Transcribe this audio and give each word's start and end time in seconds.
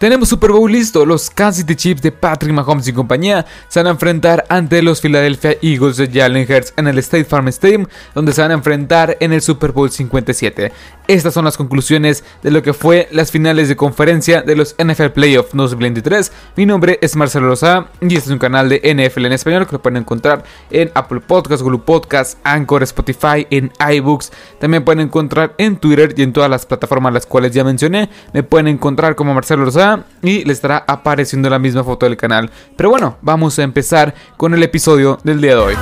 Tenemos 0.00 0.30
Super 0.30 0.50
Bowl 0.52 0.72
listo, 0.72 1.04
los 1.04 1.28
Kansas 1.28 1.56
City 1.56 1.76
Chiefs 1.76 2.00
de 2.00 2.10
Patrick 2.10 2.54
Mahomes 2.54 2.88
y 2.88 2.92
compañía 2.94 3.44
se 3.68 3.80
van 3.80 3.88
a 3.88 3.90
enfrentar 3.90 4.46
ante 4.48 4.80
los 4.80 5.02
Philadelphia 5.02 5.58
Eagles 5.60 5.98
de 5.98 6.08
Jalen 6.08 6.50
Hurts 6.50 6.72
en 6.78 6.88
el 6.88 6.96
State 7.00 7.26
Farm 7.26 7.48
Stadium, 7.48 7.84
donde 8.14 8.32
se 8.32 8.40
van 8.40 8.50
a 8.50 8.54
enfrentar 8.54 9.18
en 9.20 9.34
el 9.34 9.42
Super 9.42 9.72
Bowl 9.72 9.90
57. 9.90 10.72
Estas 11.10 11.34
son 11.34 11.44
las 11.44 11.56
conclusiones 11.56 12.22
de 12.40 12.52
lo 12.52 12.62
que 12.62 12.72
fue 12.72 13.08
las 13.10 13.32
finales 13.32 13.68
de 13.68 13.74
conferencia 13.74 14.42
de 14.42 14.54
los 14.54 14.76
NFL 14.78 15.06
Playoffs 15.06 15.50
2023. 15.52 16.30
Mi 16.54 16.66
nombre 16.66 17.00
es 17.02 17.16
Marcelo 17.16 17.48
Rosa 17.48 17.88
y 18.00 18.14
este 18.14 18.28
es 18.28 18.28
un 18.28 18.38
canal 18.38 18.68
de 18.68 18.76
NFL 18.78 19.26
en 19.26 19.32
español 19.32 19.66
que 19.66 19.72
lo 19.72 19.82
pueden 19.82 19.96
encontrar 19.96 20.44
en 20.70 20.92
Apple 20.94 21.18
Podcasts, 21.18 21.64
Google 21.64 21.80
Podcasts, 21.80 22.36
Anchor, 22.44 22.84
Spotify, 22.84 23.44
en 23.50 23.72
iBooks. 23.92 24.30
También 24.60 24.84
pueden 24.84 25.00
encontrar 25.00 25.56
en 25.58 25.78
Twitter 25.78 26.14
y 26.16 26.22
en 26.22 26.32
todas 26.32 26.48
las 26.48 26.64
plataformas 26.64 27.12
las 27.12 27.26
cuales 27.26 27.50
ya 27.50 27.64
mencioné. 27.64 28.08
Me 28.32 28.44
pueden 28.44 28.68
encontrar 28.68 29.16
como 29.16 29.34
Marcelo 29.34 29.64
Rosa 29.64 30.04
y 30.22 30.44
le 30.44 30.52
estará 30.52 30.84
apareciendo 30.86 31.50
la 31.50 31.58
misma 31.58 31.82
foto 31.82 32.06
del 32.06 32.16
canal. 32.16 32.52
Pero 32.76 32.88
bueno, 32.88 33.16
vamos 33.20 33.58
a 33.58 33.64
empezar 33.64 34.14
con 34.36 34.54
el 34.54 34.62
episodio 34.62 35.18
del 35.24 35.40
día 35.40 35.56
de 35.56 35.60
hoy. 35.60 35.74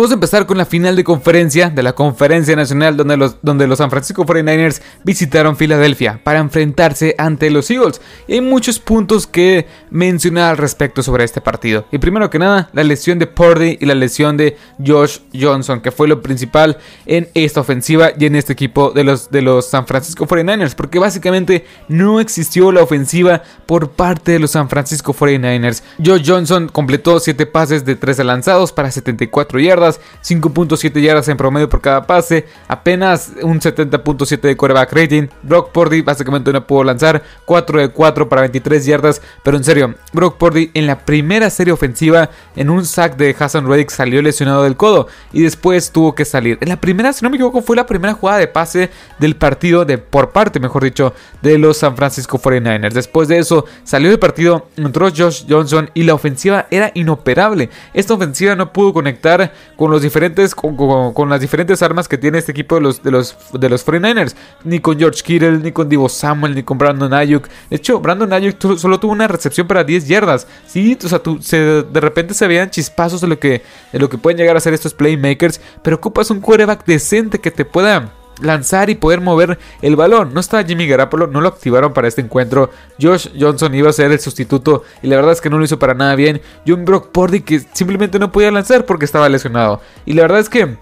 Vamos 0.00 0.12
a 0.12 0.14
empezar 0.14 0.46
con 0.46 0.56
la 0.56 0.64
final 0.64 0.96
de 0.96 1.04
conferencia 1.04 1.68
de 1.68 1.82
la 1.82 1.92
Conferencia 1.92 2.56
Nacional 2.56 2.96
donde 2.96 3.18
los, 3.18 3.36
donde 3.42 3.66
los 3.66 3.76
San 3.76 3.90
Francisco 3.90 4.24
49ers 4.24 4.80
visitaron 5.04 5.58
Filadelfia 5.58 6.22
para 6.24 6.38
enfrentarse 6.38 7.14
ante 7.18 7.50
los 7.50 7.70
Eagles. 7.70 8.00
Y 8.26 8.32
hay 8.32 8.40
muchos 8.40 8.78
puntos 8.78 9.26
que 9.26 9.66
mencionar 9.90 10.52
al 10.52 10.56
respecto 10.56 11.02
sobre 11.02 11.24
este 11.24 11.42
partido. 11.42 11.84
Y 11.92 11.98
primero 11.98 12.30
que 12.30 12.38
nada, 12.38 12.70
la 12.72 12.82
lesión 12.82 13.18
de 13.18 13.26
Purdy 13.26 13.76
y 13.78 13.84
la 13.84 13.94
lesión 13.94 14.38
de 14.38 14.56
Josh 14.82 15.18
Johnson, 15.38 15.82
que 15.82 15.90
fue 15.90 16.08
lo 16.08 16.22
principal 16.22 16.78
en 17.04 17.28
esta 17.34 17.60
ofensiva 17.60 18.12
y 18.18 18.24
en 18.24 18.36
este 18.36 18.54
equipo 18.54 18.92
de 18.92 19.04
los, 19.04 19.30
de 19.30 19.42
los 19.42 19.68
San 19.68 19.86
Francisco 19.86 20.26
49ers. 20.26 20.76
Porque 20.76 20.98
básicamente 20.98 21.66
no 21.88 22.20
existió 22.20 22.72
la 22.72 22.82
ofensiva 22.82 23.42
por 23.66 23.90
parte 23.90 24.32
de 24.32 24.38
los 24.38 24.52
San 24.52 24.70
Francisco 24.70 25.12
49ers. 25.12 25.82
Josh 26.02 26.22
Johnson 26.26 26.70
completó 26.72 27.20
7 27.20 27.44
pases 27.44 27.84
de 27.84 27.96
13 27.96 28.24
lanzados 28.24 28.72
para 28.72 28.90
74 28.90 29.60
yardas 29.60 29.89
5.7 30.22 31.00
yardas 31.00 31.28
en 31.28 31.38
promedio 31.38 31.68
por 31.68 31.80
cada 31.80 32.06
pase, 32.06 32.46
apenas 32.68 33.32
un 33.42 33.58
70.7 33.58 34.40
de 34.40 34.56
quarterback 34.56 34.92
rating. 34.92 35.28
Brock 35.42 35.72
Purdy 35.72 36.02
básicamente 36.02 36.52
no 36.52 36.66
pudo 36.66 36.84
lanzar, 36.84 37.22
4 37.46 37.80
de 37.80 37.88
4 37.88 38.28
para 38.28 38.42
23 38.42 38.84
yardas, 38.84 39.22
pero 39.42 39.56
en 39.56 39.64
serio, 39.64 39.94
Brock 40.12 40.36
Purdy 40.36 40.70
en 40.74 40.86
la 40.86 40.98
primera 41.00 41.50
serie 41.50 41.72
ofensiva 41.72 42.30
en 42.56 42.70
un 42.70 42.84
sack 42.84 43.16
de 43.16 43.34
Hassan 43.38 43.66
Reddick 43.66 43.90
salió 43.90 44.20
lesionado 44.22 44.64
del 44.64 44.76
codo 44.76 45.08
y 45.32 45.42
después 45.42 45.90
tuvo 45.90 46.14
que 46.14 46.24
salir. 46.24 46.58
En 46.60 46.68
la 46.68 46.80
primera, 46.80 47.12
si 47.12 47.24
no 47.24 47.30
me 47.30 47.36
equivoco, 47.36 47.62
fue 47.62 47.76
la 47.76 47.86
primera 47.86 48.14
jugada 48.14 48.38
de 48.38 48.48
pase 48.48 48.90
del 49.18 49.36
partido 49.36 49.84
de 49.84 49.98
por 49.98 50.30
parte, 50.30 50.60
mejor 50.60 50.84
dicho, 50.84 51.14
de 51.42 51.58
los 51.58 51.78
San 51.78 51.96
Francisco 51.96 52.38
49ers. 52.38 52.92
Después 52.92 53.28
de 53.28 53.38
eso 53.38 53.64
salió 53.84 54.10
del 54.10 54.18
partido, 54.18 54.68
entró 54.76 55.08
Josh 55.14 55.44
Johnson 55.48 55.90
y 55.94 56.02
la 56.02 56.14
ofensiva 56.14 56.66
era 56.70 56.90
inoperable. 56.94 57.70
Esta 57.94 58.14
ofensiva 58.14 58.54
no 58.54 58.72
pudo 58.72 58.92
conectar 58.92 59.52
con 59.80 59.90
los 59.90 60.02
diferentes 60.02 60.54
con, 60.54 61.30
las 61.30 61.40
diferentes 61.40 61.80
armas 61.80 62.06
que 62.06 62.18
tiene 62.18 62.36
este 62.36 62.52
equipo 62.52 62.74
de 62.74 62.82
los 62.82 63.02
de 63.02 63.10
los 63.10 63.34
de 63.54 63.70
los 63.70 63.86
49ers, 63.86 64.34
ni 64.62 64.78
con 64.78 64.98
George 64.98 65.22
Kittle, 65.22 65.56
ni 65.56 65.72
con 65.72 65.88
Divo 65.88 66.10
Samuel, 66.10 66.54
ni 66.54 66.62
con 66.62 66.76
Brandon 66.76 67.14
Ayuk. 67.14 67.48
De 67.70 67.76
hecho, 67.76 67.98
Brandon 67.98 68.30
Ayuk 68.30 68.76
solo 68.76 69.00
tuvo 69.00 69.12
una 69.12 69.26
recepción 69.26 69.66
para 69.66 69.82
10 69.82 70.06
yardas. 70.06 70.46
Sí, 70.66 70.98
o 71.02 71.08
sea, 71.08 71.18
de 71.18 72.00
repente 72.00 72.34
se 72.34 72.46
veían 72.46 72.68
chispazos 72.68 73.22
de 73.22 73.28
lo 73.28 73.38
que 73.38 73.62
de 73.90 73.98
lo 73.98 74.10
que 74.10 74.18
pueden 74.18 74.36
llegar 74.36 74.54
a 74.54 74.60
ser 74.60 74.74
estos 74.74 74.92
playmakers, 74.92 75.62
pero 75.82 75.96
ocupas 75.96 76.30
un 76.30 76.42
quarterback 76.42 76.84
decente 76.84 77.38
que 77.38 77.50
te 77.50 77.64
pueda 77.64 78.12
lanzar 78.40 78.90
y 78.90 78.94
poder 78.94 79.20
mover 79.20 79.58
el 79.82 79.96
balón. 79.96 80.34
No 80.34 80.40
estaba 80.40 80.64
Jimmy 80.64 80.86
Garapolo, 80.86 81.26
no 81.26 81.40
lo 81.40 81.48
activaron 81.48 81.92
para 81.92 82.08
este 82.08 82.20
encuentro. 82.20 82.70
Josh 83.00 83.28
Johnson 83.38 83.74
iba 83.74 83.90
a 83.90 83.92
ser 83.92 84.12
el 84.12 84.20
sustituto 84.20 84.84
y 85.02 85.08
la 85.08 85.16
verdad 85.16 85.32
es 85.32 85.40
que 85.40 85.50
no 85.50 85.58
lo 85.58 85.64
hizo 85.64 85.78
para 85.78 85.94
nada 85.94 86.14
bien. 86.14 86.40
Un 86.66 86.84
Brock 86.84 87.08
Purdy 87.10 87.40
que 87.40 87.60
simplemente 87.72 88.18
no 88.18 88.30
podía 88.30 88.50
lanzar 88.50 88.86
porque 88.86 89.04
estaba 89.04 89.28
lesionado. 89.28 89.80
Y 90.06 90.14
la 90.14 90.22
verdad 90.22 90.40
es 90.40 90.48
que 90.48 90.76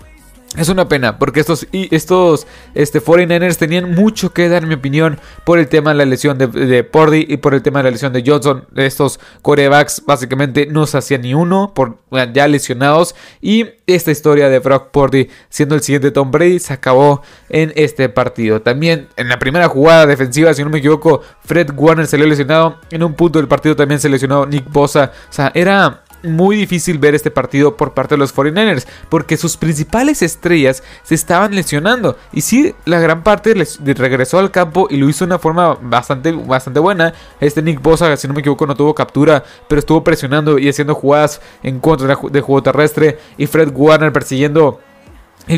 es 0.56 0.70
una 0.70 0.88
pena, 0.88 1.19
porque 1.19 1.41
estos, 1.41 1.66
estos 1.72 2.47
este, 2.75 3.03
49ers 3.03 3.59
tenían 3.59 3.94
mucho 3.94 4.32
que 4.32 4.48
dar, 4.48 4.62
en 4.62 4.70
mi 4.70 4.76
opinión, 4.76 5.20
por 5.44 5.59
el 5.59 5.69
tema 5.69 5.91
de 5.91 5.97
la 5.97 6.04
lesión 6.06 6.38
de, 6.38 6.47
de 6.47 6.84
Pordy 6.84 7.26
y 7.28 7.36
por 7.36 7.53
el 7.53 7.62
tema 7.62 7.81
de 7.81 7.84
la 7.84 7.91
lesión 7.91 8.14
de 8.14 8.25
Johnson. 8.26 8.66
Estos 8.75 9.20
corebacks 9.42 10.03
básicamente 10.06 10.66
no 10.66 10.86
se 10.86 10.98
hacían 10.98 11.20
ni 11.20 11.34
uno, 11.34 11.72
por 11.75 11.98
ya 12.34 12.48
lesionados. 12.48 13.14
Y 13.42 13.66
esta 13.86 14.10
historia 14.10 14.48
de 14.48 14.59
Brock 14.59 14.91
Pordy 14.91 15.28
siendo 15.50 15.75
el 15.75 15.82
siguiente 15.82 16.10
Tom 16.10 16.31
Brady 16.31 16.59
se 16.59 16.72
acabó 16.72 17.22
en 17.50 17.72
este 17.76 18.09
partido. 18.09 18.62
También 18.62 19.09
en 19.16 19.28
la 19.28 19.38
primera 19.38 19.69
jugada 19.69 20.06
defensiva, 20.06 20.54
si 20.54 20.65
no 20.65 20.70
me 20.70 20.78
equivoco, 20.78 21.20
Fred 21.44 21.70
Warner 21.76 22.06
salió 22.06 22.26
lesionado. 22.26 22.78
En 22.91 23.03
un 23.03 23.12
punto 23.12 23.38
del 23.38 23.48
partido 23.48 23.76
también 23.76 24.00
se 24.00 24.09
lesionó 24.09 24.47
Nick 24.47 24.70
Bosa. 24.72 25.12
O 25.28 25.32
sea, 25.32 25.53
era 25.54 26.04
muy 26.22 26.56
difícil 26.56 26.98
ver 26.98 27.14
este 27.14 27.30
partido 27.30 27.76
por 27.76 27.94
parte 27.94 28.14
de 28.14 28.18
los 28.18 28.34
49ers, 28.34 28.86
porque 29.08 29.36
sus 29.36 29.56
principales 29.56 30.22
estrellas 30.22 30.82
se 31.02 31.14
estaban 31.14 31.54
lesionando. 31.54 32.16
Y 32.32 32.40
sí, 32.40 32.74
la 32.84 33.00
gran 33.00 33.22
parte 33.22 33.54
les 33.54 33.78
regresó 33.80 34.38
al 34.38 34.50
campo 34.50 34.88
y 34.90 34.96
lo 34.96 35.08
hizo 35.08 35.24
de 35.24 35.30
una 35.30 35.38
forma 35.38 35.78
bastante, 35.80 36.32
bastante 36.32 36.80
buena. 36.80 37.14
Este 37.40 37.62
Nick 37.62 37.80
Bosa, 37.82 38.16
si 38.16 38.28
no 38.28 38.34
me 38.34 38.40
equivoco, 38.40 38.66
no 38.66 38.74
tuvo 38.74 38.94
captura, 38.94 39.44
pero 39.68 39.78
estuvo 39.78 40.02
presionando 40.04 40.58
y 40.58 40.68
haciendo 40.68 40.94
jugadas 40.94 41.40
en 41.62 41.80
contra 41.80 42.08
de 42.08 42.40
juego 42.40 42.62
terrestre. 42.62 43.18
Y 43.36 43.46
Fred 43.46 43.70
Warner 43.74 44.12
persiguiendo 44.12 44.80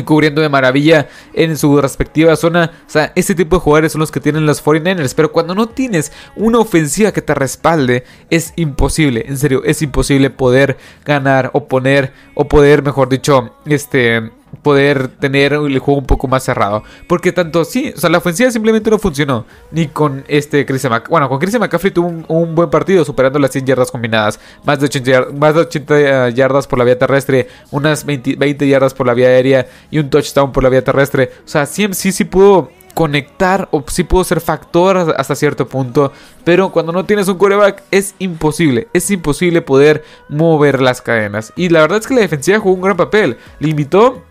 cubriendo 0.05 0.41
de 0.41 0.49
maravilla 0.49 1.07
en 1.33 1.57
su 1.57 1.81
respectiva 1.81 2.35
zona. 2.35 2.71
O 2.87 2.89
sea, 2.89 3.11
ese 3.15 3.35
tipo 3.35 3.57
de 3.57 3.61
jugadores 3.61 3.91
son 3.91 3.99
los 3.99 4.11
que 4.11 4.19
tienen 4.19 4.45
los 4.45 4.63
49ers. 4.63 5.13
Pero 5.15 5.31
cuando 5.31 5.55
no 5.55 5.67
tienes 5.69 6.11
una 6.35 6.59
ofensiva 6.59 7.11
que 7.11 7.21
te 7.21 7.33
respalde, 7.33 8.03
es 8.29 8.53
imposible. 8.55 9.25
En 9.27 9.37
serio, 9.37 9.63
es 9.65 9.81
imposible 9.81 10.29
poder 10.29 10.77
ganar 11.05 11.51
o 11.53 11.67
poner, 11.67 12.13
o 12.35 12.47
poder, 12.47 12.83
mejor 12.83 13.09
dicho, 13.09 13.55
este 13.65 14.31
poder 14.61 15.07
tener 15.07 15.53
el 15.53 15.79
juego 15.79 15.99
un 15.99 16.05
poco 16.05 16.27
más 16.27 16.43
cerrado. 16.43 16.83
Porque 17.07 17.31
tanto 17.31 17.65
sí, 17.65 17.93
o 17.95 17.99
sea, 17.99 18.09
la 18.09 18.19
ofensiva 18.19 18.51
simplemente 18.51 18.89
no 18.89 18.99
funcionó. 18.99 19.45
Ni 19.71 19.87
con 19.87 20.23
este 20.27 20.65
Chris 20.65 20.83
McCaffrey. 20.83 21.11
Bueno, 21.11 21.29
con 21.29 21.39
Chris 21.39 21.59
McCaffrey 21.59 21.91
tuvo 21.91 22.23
un, 22.27 22.55
buen 22.55 22.69
partido, 22.69 23.05
superando 23.05 23.39
las 23.39 23.51
100 23.51 23.65
yardas 23.65 23.91
combinadas. 23.91 24.39
Más 24.65 24.79
de 24.79 24.85
80, 24.85 25.27
más 25.33 25.55
de 25.55 25.61
80 25.61 26.29
yardas 26.29 26.67
por 26.67 26.79
la 26.79 26.85
vía 26.85 26.97
terrestre, 26.97 27.47
unas 27.71 28.05
20, 28.05 28.35
20, 28.35 28.67
yardas 28.67 28.93
por 28.93 29.07
la 29.07 29.13
vía 29.13 29.27
aérea 29.27 29.67
y 29.89 29.99
un 29.99 30.09
touchdown 30.09 30.51
por 30.51 30.63
la 30.63 30.69
vía 30.69 30.83
terrestre. 30.83 31.31
O 31.45 31.47
sea, 31.47 31.65
sí, 31.65 31.87
sí 31.93 32.23
pudo 32.25 32.69
conectar 32.93 33.67
o 33.71 33.83
sí 33.87 34.03
pudo 34.03 34.23
ser 34.23 34.41
factor 34.41 35.15
hasta 35.17 35.35
cierto 35.35 35.67
punto, 35.67 36.11
pero 36.43 36.71
cuando 36.71 36.91
no 36.91 37.05
tienes 37.05 37.27
un 37.27 37.37
coreback 37.37 37.83
es 37.91 38.15
imposible, 38.19 38.87
es 38.93 39.09
imposible 39.11 39.61
poder 39.61 40.03
mover 40.29 40.81
las 40.81 41.01
cadenas. 41.01 41.53
Y 41.55 41.69
la 41.69 41.81
verdad 41.81 41.99
es 41.99 42.07
que 42.07 42.15
la 42.15 42.21
defensiva 42.21 42.59
jugó 42.59 42.75
un 42.75 42.81
gran 42.81 42.97
papel, 42.97 43.37
limitó 43.59 44.23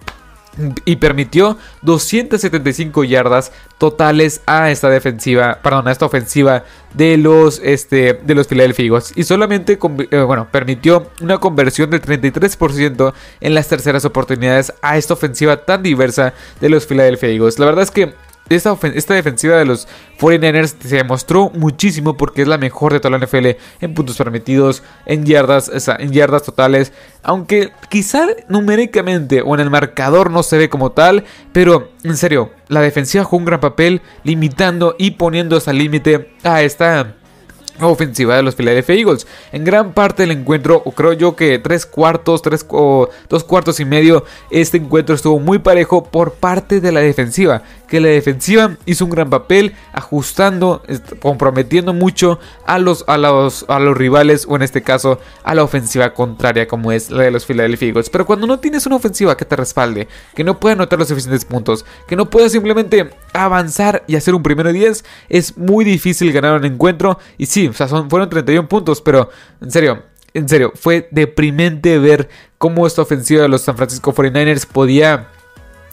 y 0.84 0.96
permitió 0.96 1.56
275 1.82 3.04
yardas 3.04 3.52
totales 3.78 4.42
a 4.46 4.70
esta 4.70 4.88
defensiva, 4.90 5.60
perdón, 5.62 5.88
a 5.88 5.92
esta 5.92 6.06
ofensiva 6.06 6.64
de 6.94 7.16
los 7.16 7.60
este 7.62 8.14
de 8.14 8.34
los 8.34 8.48
Philadelphia 8.48 9.00
y 9.14 9.22
solamente 9.22 9.78
eh, 10.10 10.20
bueno, 10.22 10.48
permitió 10.50 11.10
una 11.20 11.38
conversión 11.38 11.90
del 11.90 12.02
33% 12.02 13.12
en 13.40 13.54
las 13.54 13.68
terceras 13.68 14.04
oportunidades 14.04 14.72
a 14.82 14.98
esta 14.98 15.14
ofensiva 15.14 15.64
tan 15.64 15.82
diversa 15.82 16.34
de 16.60 16.68
los 16.68 16.86
Philadelphia. 16.86 17.30
La 17.58 17.64
verdad 17.66 17.84
es 17.84 17.90
que 17.90 18.14
esta, 18.50 18.76
esta, 18.94 19.14
defensiva 19.14 19.56
de 19.56 19.64
los 19.64 19.88
49ers 20.18 20.74
se 20.80 20.96
demostró 20.96 21.50
muchísimo 21.54 22.16
porque 22.16 22.42
es 22.42 22.48
la 22.48 22.58
mejor 22.58 22.92
de 22.92 23.00
toda 23.00 23.16
la 23.16 23.24
NFL 23.24 23.56
en 23.80 23.94
puntos 23.94 24.18
permitidos, 24.18 24.82
en 25.06 25.24
yardas, 25.24 25.70
en 25.98 26.12
yardas 26.12 26.42
totales. 26.42 26.92
Aunque 27.22 27.70
quizá 27.88 28.26
numéricamente 28.48 29.40
o 29.42 29.54
en 29.54 29.60
el 29.60 29.70
marcador 29.70 30.30
no 30.30 30.42
se 30.42 30.58
ve 30.58 30.68
como 30.68 30.92
tal, 30.92 31.24
pero 31.52 31.90
en 32.02 32.16
serio, 32.16 32.50
la 32.68 32.80
defensiva 32.80 33.24
jugó 33.24 33.38
un 33.38 33.44
gran 33.44 33.60
papel 33.60 34.02
limitando 34.24 34.96
y 34.98 35.12
poniendo 35.12 35.56
hasta 35.56 35.72
límite 35.72 36.34
a 36.42 36.62
esta 36.62 37.19
ofensiva 37.86 38.36
de 38.36 38.42
los 38.42 38.54
Philadelphia 38.54 38.94
Eagles. 38.94 39.26
En 39.52 39.64
gran 39.64 39.92
parte 39.92 40.22
del 40.22 40.32
encuentro, 40.32 40.82
creo 40.82 41.12
yo 41.12 41.36
que 41.36 41.58
tres 41.58 41.86
cuartos, 41.86 42.42
tres 42.42 42.64
o 42.68 43.08
dos 43.28 43.44
cuartos 43.44 43.80
y 43.80 43.84
medio, 43.84 44.24
este 44.50 44.78
encuentro 44.78 45.14
estuvo 45.14 45.38
muy 45.38 45.58
parejo 45.58 46.04
por 46.04 46.34
parte 46.34 46.80
de 46.80 46.92
la 46.92 47.00
defensiva. 47.00 47.62
Que 47.88 48.00
la 48.00 48.08
defensiva 48.08 48.76
hizo 48.86 49.04
un 49.04 49.10
gran 49.10 49.30
papel, 49.30 49.74
ajustando, 49.92 50.82
comprometiendo 51.20 51.92
mucho 51.92 52.38
a 52.64 52.78
los, 52.78 53.04
a 53.08 53.18
los, 53.18 53.64
a 53.68 53.80
los 53.80 53.96
rivales, 53.96 54.46
o 54.48 54.54
en 54.56 54.62
este 54.62 54.82
caso 54.82 55.18
a 55.42 55.54
la 55.54 55.64
ofensiva 55.64 56.14
contraria, 56.14 56.68
como 56.68 56.92
es 56.92 57.10
la 57.10 57.24
de 57.24 57.30
los 57.30 57.46
Philadelphia 57.46 57.88
Eagles. 57.88 58.08
Pero 58.10 58.26
cuando 58.26 58.46
no 58.46 58.60
tienes 58.60 58.86
una 58.86 58.96
ofensiva 58.96 59.36
que 59.36 59.44
te 59.44 59.56
respalde, 59.56 60.08
que 60.34 60.44
no 60.44 60.60
pueda 60.60 60.74
anotar 60.74 60.98
los 60.98 61.08
suficientes 61.08 61.44
puntos, 61.44 61.84
que 62.06 62.16
no 62.16 62.30
pueda 62.30 62.48
simplemente 62.48 63.10
avanzar 63.32 64.04
y 64.06 64.16
hacer 64.16 64.34
un 64.34 64.42
primero 64.42 64.72
10, 64.72 65.04
es 65.28 65.56
muy 65.56 65.84
difícil 65.84 66.32
ganar 66.32 66.58
un 66.58 66.64
encuentro. 66.64 67.18
Y 67.38 67.46
sí, 67.46 67.69
o 67.70 67.72
sea, 67.72 67.88
fueron 67.88 68.28
31 68.28 68.68
puntos, 68.68 69.00
pero 69.00 69.30
en 69.60 69.70
serio, 69.70 70.02
en 70.34 70.48
serio, 70.48 70.72
fue 70.74 71.08
deprimente 71.10 71.98
ver 71.98 72.28
cómo 72.58 72.86
esta 72.86 73.02
ofensiva 73.02 73.42
de 73.42 73.48
los 73.48 73.62
San 73.62 73.76
Francisco 73.76 74.14
49ers 74.14 74.66
podía 74.66 75.28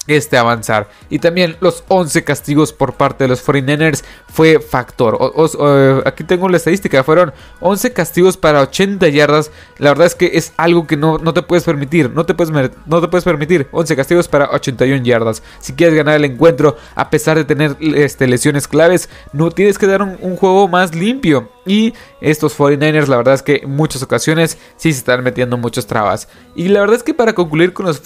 este 0.08 0.38
avanzar. 0.38 0.90
Y 1.10 1.20
también 1.20 1.58
los 1.60 1.84
11 1.90 2.24
castigos 2.24 2.74
por 2.74 2.94
parte 2.94 3.26
de 3.26 3.28
los 3.28 3.46
49ers 3.46 4.04
fue 4.30 4.60
factor. 4.60 5.18
aquí 6.06 6.24
tengo 6.24 6.50
la 6.50 6.58
estadística, 6.58 7.04
fueron 7.04 7.34
11 7.60 7.94
castigos 7.94 8.38
para 8.38 8.62
80 8.62 9.08
yardas. 9.10 9.52
La 9.78 9.90
verdad 9.90 10.08
es 10.08 10.16
que 10.16 10.32
es 10.34 10.54
algo 10.58 10.88
que 10.88 10.98
no, 10.98 11.18
no 11.18 11.34
te 11.34 11.42
puedes 11.42 11.66
permitir. 11.66 12.10
No 12.12 12.26
te 12.26 12.34
puedes, 12.34 12.52
no 12.86 13.02
te 13.02 13.08
puedes 13.08 13.26
permitir 13.26 13.68
11 13.72 13.96
castigos 13.96 14.28
para 14.28 14.50
81 14.52 15.04
yardas. 15.04 15.44
Si 15.60 15.74
quieres 15.74 15.96
ganar 15.96 16.16
el 16.16 16.26
encuentro, 16.26 16.78
a 16.96 17.10
pesar 17.10 17.38
de 17.38 17.44
tener 17.44 17.76
este, 17.80 18.28
lesiones 18.28 18.68
claves, 18.68 19.10
no 19.34 19.52
tienes 19.52 19.78
que 19.78 19.88
dar 19.88 20.02
un 20.02 20.36
juego 20.38 20.68
más 20.68 20.96
limpio. 20.96 21.56
Y 21.68 21.94
estos 22.22 22.58
49ers, 22.58 23.08
la 23.08 23.18
verdad 23.18 23.34
es 23.36 23.44
que 23.44 23.62
en 23.64 23.72
muchas 23.72 24.02
ocasiones 24.02 24.58
sí 24.78 24.94
se 24.94 25.00
están 25.00 25.24
metiendo 25.24 25.58
muchas 25.58 25.86
trabas. 25.86 26.28
Y 26.56 26.69
la 26.69 26.80
verdad 26.80 26.96
es 26.96 27.04
que 27.04 27.14
para 27.14 27.34
concluir 27.34 27.74
con 27.74 27.86
los, 27.86 28.00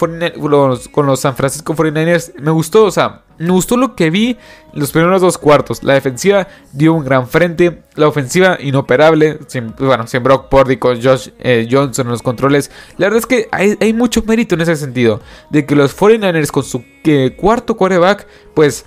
con 0.88 1.06
los 1.06 1.20
San 1.20 1.36
Francisco 1.36 1.74
49ers, 1.74 2.34
me 2.40 2.50
gustó, 2.50 2.84
o 2.84 2.90
sea, 2.90 3.22
me 3.38 3.50
gustó 3.50 3.76
lo 3.76 3.96
que 3.96 4.10
vi 4.10 4.36
en 4.72 4.80
los 4.80 4.92
primeros 4.92 5.20
dos 5.20 5.38
cuartos. 5.38 5.82
La 5.82 5.94
defensiva 5.94 6.48
dio 6.72 6.94
un 6.94 7.04
gran 7.04 7.26
frente. 7.26 7.82
La 7.94 8.08
ofensiva 8.08 8.56
inoperable. 8.60 9.38
Sin, 9.48 9.74
bueno, 9.78 10.06
sin 10.06 10.22
Brock 10.22 10.48
Purdy 10.48 10.76
con 10.76 11.02
Josh 11.02 11.30
eh, 11.40 11.66
Johnson 11.70 12.06
en 12.06 12.12
los 12.12 12.22
controles. 12.22 12.70
La 12.98 13.06
verdad 13.06 13.18
es 13.18 13.26
que 13.26 13.48
hay, 13.50 13.92
mucho 13.92 14.22
mérito 14.22 14.54
en 14.54 14.60
ese 14.60 14.76
sentido. 14.76 15.20
De 15.50 15.66
que 15.66 15.74
los 15.74 15.96
49ers 15.96 16.50
con 16.50 16.62
su 16.62 16.84
eh, 17.04 17.34
cuarto 17.36 17.76
quarterback, 17.76 18.26
pues 18.54 18.84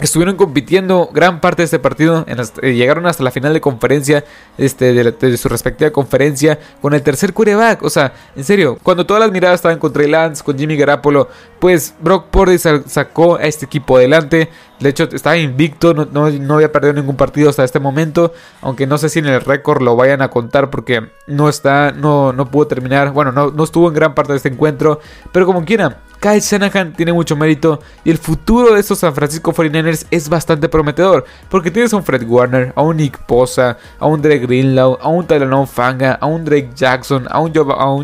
estuvieron 0.00 0.36
compitiendo 0.36 1.10
gran 1.12 1.40
parte 1.40 1.62
de 1.62 1.64
este 1.64 1.78
partido, 1.78 2.24
eh, 2.62 2.74
llegaron 2.74 3.06
hasta 3.06 3.24
la 3.24 3.30
final 3.30 3.52
de 3.52 3.60
conferencia, 3.60 4.24
este, 4.56 4.92
de, 4.92 5.36
su 5.36 5.48
respectiva 5.48 5.90
conferencia, 5.90 6.58
con 6.80 6.94
el 6.94 7.02
tercer 7.02 7.32
quarterback, 7.32 7.82
o 7.82 7.90
sea, 7.90 8.12
en 8.36 8.44
serio, 8.44 8.78
cuando 8.82 9.06
todas 9.06 9.20
las 9.20 9.32
miradas 9.32 9.56
estaban 9.56 9.78
contra 9.78 9.98
Trey 9.98 10.10
Lance, 10.10 10.44
con 10.44 10.56
Jimmy 10.56 10.76
Garapolo, 10.76 11.28
pues 11.58 11.94
Brock 12.00 12.26
Purdy 12.26 12.58
sacó 12.58 13.36
a 13.36 13.42
este 13.42 13.66
equipo 13.66 13.96
adelante, 13.96 14.48
de 14.78 14.88
hecho 14.88 15.08
estaba 15.12 15.36
invicto, 15.36 15.92
no, 15.92 16.54
había 16.54 16.70
perdido 16.70 16.92
ningún 16.92 17.16
partido 17.16 17.50
hasta 17.50 17.64
este 17.64 17.80
momento, 17.80 18.32
aunque 18.60 18.86
no 18.86 18.98
sé 18.98 19.08
si 19.08 19.18
en 19.18 19.26
el 19.26 19.40
récord 19.40 19.82
lo 19.82 19.96
vayan 19.96 20.22
a 20.22 20.28
contar 20.28 20.70
porque 20.70 21.10
no 21.26 21.48
está, 21.48 21.90
no, 21.90 22.32
no 22.32 22.48
pudo 22.50 22.68
terminar, 22.68 23.10
bueno, 23.10 23.32
no, 23.32 23.50
no 23.50 23.64
estuvo 23.64 23.88
en 23.88 23.94
gran 23.94 24.14
parte 24.14 24.32
de 24.32 24.36
este 24.36 24.48
encuentro, 24.48 25.00
pero 25.32 25.46
como 25.46 25.64
quiera, 25.64 25.98
Kyle 26.20 26.40
Shanahan 26.40 26.92
tiene 26.94 27.12
mucho 27.12 27.36
mérito 27.36 27.80
y 28.04 28.10
el 28.10 28.18
futuro 28.18 28.74
de 28.74 28.80
estos 28.80 28.98
San 28.98 29.14
Francisco 29.14 29.52
49ers 29.52 30.06
es 30.10 30.28
bastante 30.28 30.68
prometedor, 30.68 31.24
porque 31.48 31.70
tienes 31.70 31.92
a 31.92 31.96
un 31.96 32.04
Fred 32.04 32.24
Warner, 32.26 32.72
a 32.74 32.82
un 32.82 32.96
Nick 32.96 33.18
Posa, 33.26 33.78
a 34.00 34.06
un 34.06 34.20
Drake 34.20 34.46
Greenlaw, 34.46 34.98
a 35.00 35.08
un 35.08 35.26
Tyler 35.26 35.48
Fanga, 35.66 36.14
a 36.14 36.26
un 36.26 36.44
Drake 36.44 36.70
Jackson, 36.74 37.26
a 37.30 37.38
un, 37.40 37.52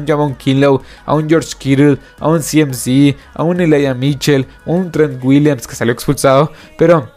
Javon 0.07 0.35
Kinlaw, 0.37 0.81
a 1.07 1.15
un 1.15 1.29
George 1.29 1.55
Kittle, 1.59 1.99
a 2.21 2.29
un 2.29 2.41
CMC, 2.41 3.17
a 3.35 3.43
un 3.43 3.61
Elijah 3.61 3.95
Mitchell, 3.95 4.47
a 4.65 4.71
un 4.71 4.93
Trent 4.93 5.23
Williams 5.23 5.67
que 5.67 5.75
salió 5.75 5.93
expulsado, 5.93 6.53
pero 6.79 7.14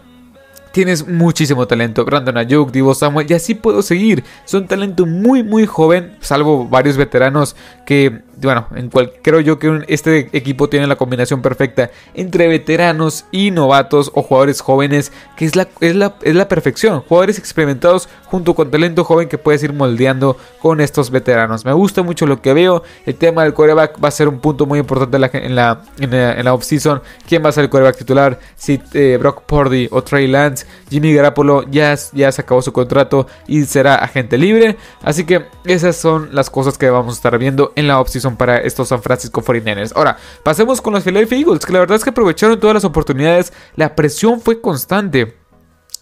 tienes 0.78 1.08
muchísimo 1.08 1.66
talento. 1.66 2.06
Brandon 2.06 2.38
Ayuk, 2.38 2.72
Divo 2.72 2.94
Samuel, 2.94 3.26
y 3.28 3.34
así 3.34 3.56
puedo 3.56 3.82
seguir. 3.82 4.24
Son 4.46 4.68
talento 4.68 5.08
muy, 5.08 5.42
muy 5.42 5.66
joven, 5.66 6.16
salvo 6.22 6.68
varios 6.68 6.98
veteranos 6.98 7.56
que 7.84 8.22
bueno, 8.40 8.68
en 8.76 8.90
cual, 8.90 9.14
creo 9.22 9.40
yo 9.40 9.58
que 9.58 9.84
este 9.88 10.30
equipo 10.32 10.70
tiene 10.70 10.86
la 10.86 10.96
combinación 10.96 11.42
perfecta 11.42 11.90
entre 12.14 12.48
veteranos 12.48 13.26
y 13.32 13.52
novatos 13.52 14.12
o 14.14 14.22
jugadores 14.22 14.62
jóvenes, 14.62 15.12
que 15.36 15.46
es 15.46 15.56
la, 15.56 15.68
es 15.80 15.96
la, 15.96 16.16
es 16.22 16.36
la 16.36 16.48
perfección. 16.48 17.02
Jugadores 17.02 17.40
experimentados 17.40 18.10
junto 18.26 18.54
con 18.54 18.70
talento 18.70 19.04
joven 19.04 19.28
que 19.28 19.38
puedes 19.38 19.64
ir 19.64 19.74
moldeando 19.74 20.38
con 20.62 20.82
estos 20.82 21.10
veteranos. 21.10 21.66
Me 21.66 21.74
gusta 21.74 22.04
mucho 22.04 22.28
lo 22.28 22.42
que 22.42 22.54
veo. 22.54 22.84
El 23.06 23.16
tema 23.16 23.44
del 23.44 23.54
coreback 23.54 24.04
va 24.04 24.10
a 24.10 24.12
ser 24.12 24.28
un 24.28 24.40
punto 24.40 24.66
muy 24.66 24.80
importante 24.80 25.18
en 25.18 25.22
la, 25.56 25.82
en 25.98 26.12
la, 26.12 26.34
en 26.34 26.46
la, 26.46 26.54
offseason. 26.54 27.02
¿Quién 27.28 27.44
va 27.44 27.50
a 27.50 27.54
ser 27.54 27.64
el 27.64 27.70
coreback 27.70 27.98
titular? 27.98 28.40
Si 28.56 28.80
eh, 28.94 29.18
Brock 29.20 29.44
Purdy 29.44 29.88
o 29.92 30.04
Trey 30.04 30.28
Lance. 30.28 30.67
Jimmy 30.90 31.14
Garapolo 31.14 31.64
ya, 31.70 31.96
ya 32.14 32.32
se 32.32 32.42
acabó 32.42 32.62
su 32.62 32.74
contrato 32.74 33.28
y 33.48 33.64
será 33.66 33.96
agente 33.96 34.38
libre. 34.38 34.78
Así 35.02 35.26
que 35.26 35.46
esas 35.66 35.96
son 35.96 36.30
las 36.34 36.50
cosas 36.50 36.78
que 36.78 36.90
vamos 36.90 37.16
a 37.16 37.18
estar 37.18 37.38
viendo 37.38 37.74
en 37.76 37.88
la 37.88 38.00
offseason 38.00 38.38
para 38.38 38.58
estos 38.58 38.88
San 38.88 39.02
Francisco 39.02 39.42
49ers. 39.42 39.94
Ahora, 39.96 40.18
pasemos 40.44 40.82
con 40.82 40.94
los 40.94 41.04
Philadelphia 41.04 41.40
Eagles, 41.40 41.66
que 41.66 41.74
la 41.74 41.80
verdad 41.80 41.98
es 41.98 42.04
que 42.04 42.10
aprovecharon 42.10 42.60
todas 42.60 42.74
las 42.74 42.86
oportunidades. 42.86 43.54
La 43.76 43.96
presión 43.96 44.42
fue 44.42 44.62
constante. 44.62 45.36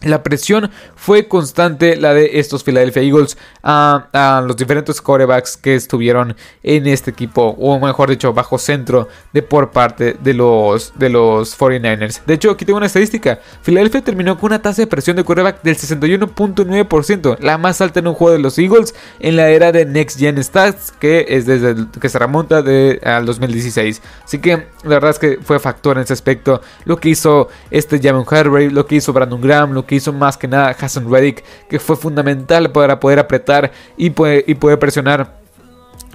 La 0.02 0.22
presión 0.24 0.70
fue 0.96 1.28
constante, 1.28 1.96
la 1.96 2.14
de 2.14 2.40
estos 2.40 2.64
Philadelphia 2.64 3.02
Eagles, 3.02 3.38
a, 3.64 4.44
los 4.46 4.56
diferentes 4.56 5.02
corebacks 5.02 5.58
que 5.58 5.74
estuvieron 5.74 6.36
en 6.64 6.86
este 6.88 7.12
equipo, 7.12 7.56
o 7.58 7.80
mejor 7.80 8.10
dicho, 8.10 8.34
bajo 8.34 8.60
centro 8.60 9.08
de 9.34 9.42
por 9.42 9.72
parte 9.72 10.16
de 10.20 10.34
los, 10.34 10.94
de 10.96 11.10
los 11.10 11.58
49ers. 11.58 12.22
De 12.26 12.36
hecho, 12.36 12.52
aquí 12.52 12.66
tengo 12.66 12.78
una 12.78 12.86
estadística. 12.86 13.40
Philadelphia 13.64 14.02
terminó 14.02 14.38
con 14.38 14.52
una 14.52 14.62
tasa 14.62 14.82
de 14.82 14.88
presión 14.88 15.16
de 15.16 15.24
coreback 15.24 15.64
del 15.64 15.76
61.9%, 15.76 17.40
la 17.40 17.58
más 17.58 17.82
alta 17.82 18.00
en 18.00 18.08
un 18.08 18.14
juego 18.14 18.34
de 18.34 18.40
los 18.40 18.60
Eagles 18.60 18.94
en 19.20 19.36
la 19.36 19.50
era 19.50 19.72
de 19.72 19.86
Next 19.86 20.20
Gen 20.20 20.44
Stats, 20.44 20.92
que 20.92 21.26
es 21.30 21.46
desde 21.46 21.76
que 22.00 22.10
se 22.10 22.20
remonta 22.20 22.62
de, 22.62 23.00
al 23.04 23.26
2016. 23.26 24.02
Así 24.24 24.40
que 24.40 24.68
la 24.84 24.96
verdad 24.96 25.12
es 25.12 25.20
que 25.20 25.40
fue 25.42 25.60
factor 25.60 25.98
en 25.98 26.04
ese 26.04 26.14
aspecto. 26.14 26.62
Lo 26.84 26.98
que 26.98 27.10
hizo 27.10 27.50
este 27.72 28.00
Jamon 28.00 28.26
Harvey, 28.30 28.70
lo 28.70 28.86
que 28.86 28.96
hizo 28.96 29.14
Brandon 29.14 29.42
Graham, 29.42 29.72
lo 29.72 29.86
que 29.86 29.95
hizo 29.96 30.14
más 30.14 30.38
que 30.38 30.48
nada 30.48 30.76
Hassan 30.80 31.10
Reddick, 31.12 31.44
que 31.68 31.80
fue 31.80 31.96
fundamental 31.96 32.72
para 32.72 33.00
poder 33.00 33.20
apretar 33.20 33.72
y, 33.98 34.08
y 34.08 34.56
poder 34.56 34.80
presionar 34.80 35.45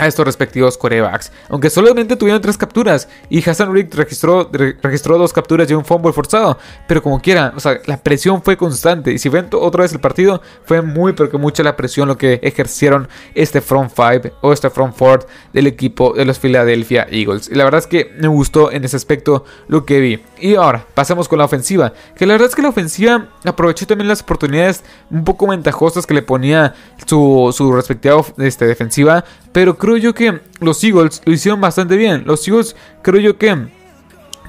a 0.00 0.06
estos 0.06 0.25
respectivos 0.25 0.79
corebacks. 0.79 1.31
Aunque 1.49 1.70
solamente 1.70 2.17
tuvieron 2.17 2.41
tres 2.41 2.56
capturas 2.56 3.08
y 3.29 3.49
Hassan 3.49 3.73
Rick 3.73 3.94
registró, 3.94 4.50
registró 4.82 5.19
dos 5.19 5.32
capturas 5.32 5.70
y 5.70 5.75
un 5.75 5.85
fumble 5.85 6.12
forzado. 6.12 6.58
Pero 6.88 7.02
como 7.02 7.20
quiera, 7.20 7.52
o 7.55 7.61
sea, 7.61 7.79
la 7.87 7.99
presión 7.99 8.43
fue 8.43 8.56
constante. 8.56 9.12
Y 9.12 9.19
si 9.19 9.29
ven 9.29 9.49
otra 9.52 9.82
vez 9.82 9.93
el 9.93 10.00
partido, 10.00 10.41
fue 10.64 10.82
muy, 10.82 11.12
pero 11.12 11.31
que 11.31 11.38
mucha 11.38 11.62
la 11.62 11.76
presión 11.76 12.08
lo 12.08 12.17
que 12.17 12.41
ejercieron 12.43 13.08
este 13.35 13.61
front 13.61 13.93
five 13.94 14.32
o 14.41 14.52
este 14.52 14.70
front 14.70 14.94
four 14.94 15.26
del 15.52 15.67
equipo 15.67 16.12
de 16.14 16.25
los 16.25 16.38
Philadelphia 16.38 17.06
Eagles. 17.11 17.49
Y 17.50 17.55
la 17.55 17.64
verdad 17.64 17.81
es 17.81 17.87
que 17.87 18.12
me 18.19 18.29
gustó 18.29 18.73
en 18.73 18.85
ese 18.85 18.97
aspecto 18.97 19.44
lo 19.69 19.85
que 19.85 20.00
vi. 20.00 20.23
Y 20.38 20.55
ahora, 20.55 20.85
pasamos 20.94 21.29
con 21.29 21.38
la 21.38 21.44
ofensiva. 21.44 21.93
Que 22.17 22.26
la 22.26 22.35
verdad 22.35 22.49
es 22.49 22.55
que 22.55 22.62
la 22.62 22.69
ofensiva 22.69 23.29
aprovechó 23.44 23.87
también 23.87 24.08
las 24.08 24.23
oportunidades 24.23 24.82
un 25.11 25.25
poco 25.25 25.47
ventajosas 25.47 26.06
que 26.06 26.14
le 26.14 26.23
ponía 26.23 26.75
su, 27.06 27.55
su 27.56 27.73
respectiva 27.73 28.23
este, 28.38 28.67
defensiva. 28.67 29.25
Pero 29.52 29.76
creo 29.76 29.90
yo 29.97 30.15
que 30.15 30.41
los 30.61 30.83
Eagles 30.85 31.23
lo 31.25 31.33
hicieron 31.33 31.61
bastante 31.61 31.97
bien. 31.97 32.25
Los 32.27 32.47
Eagles 32.47 32.77
creo 33.03 33.21
yo 33.21 33.39
que 33.39 33.69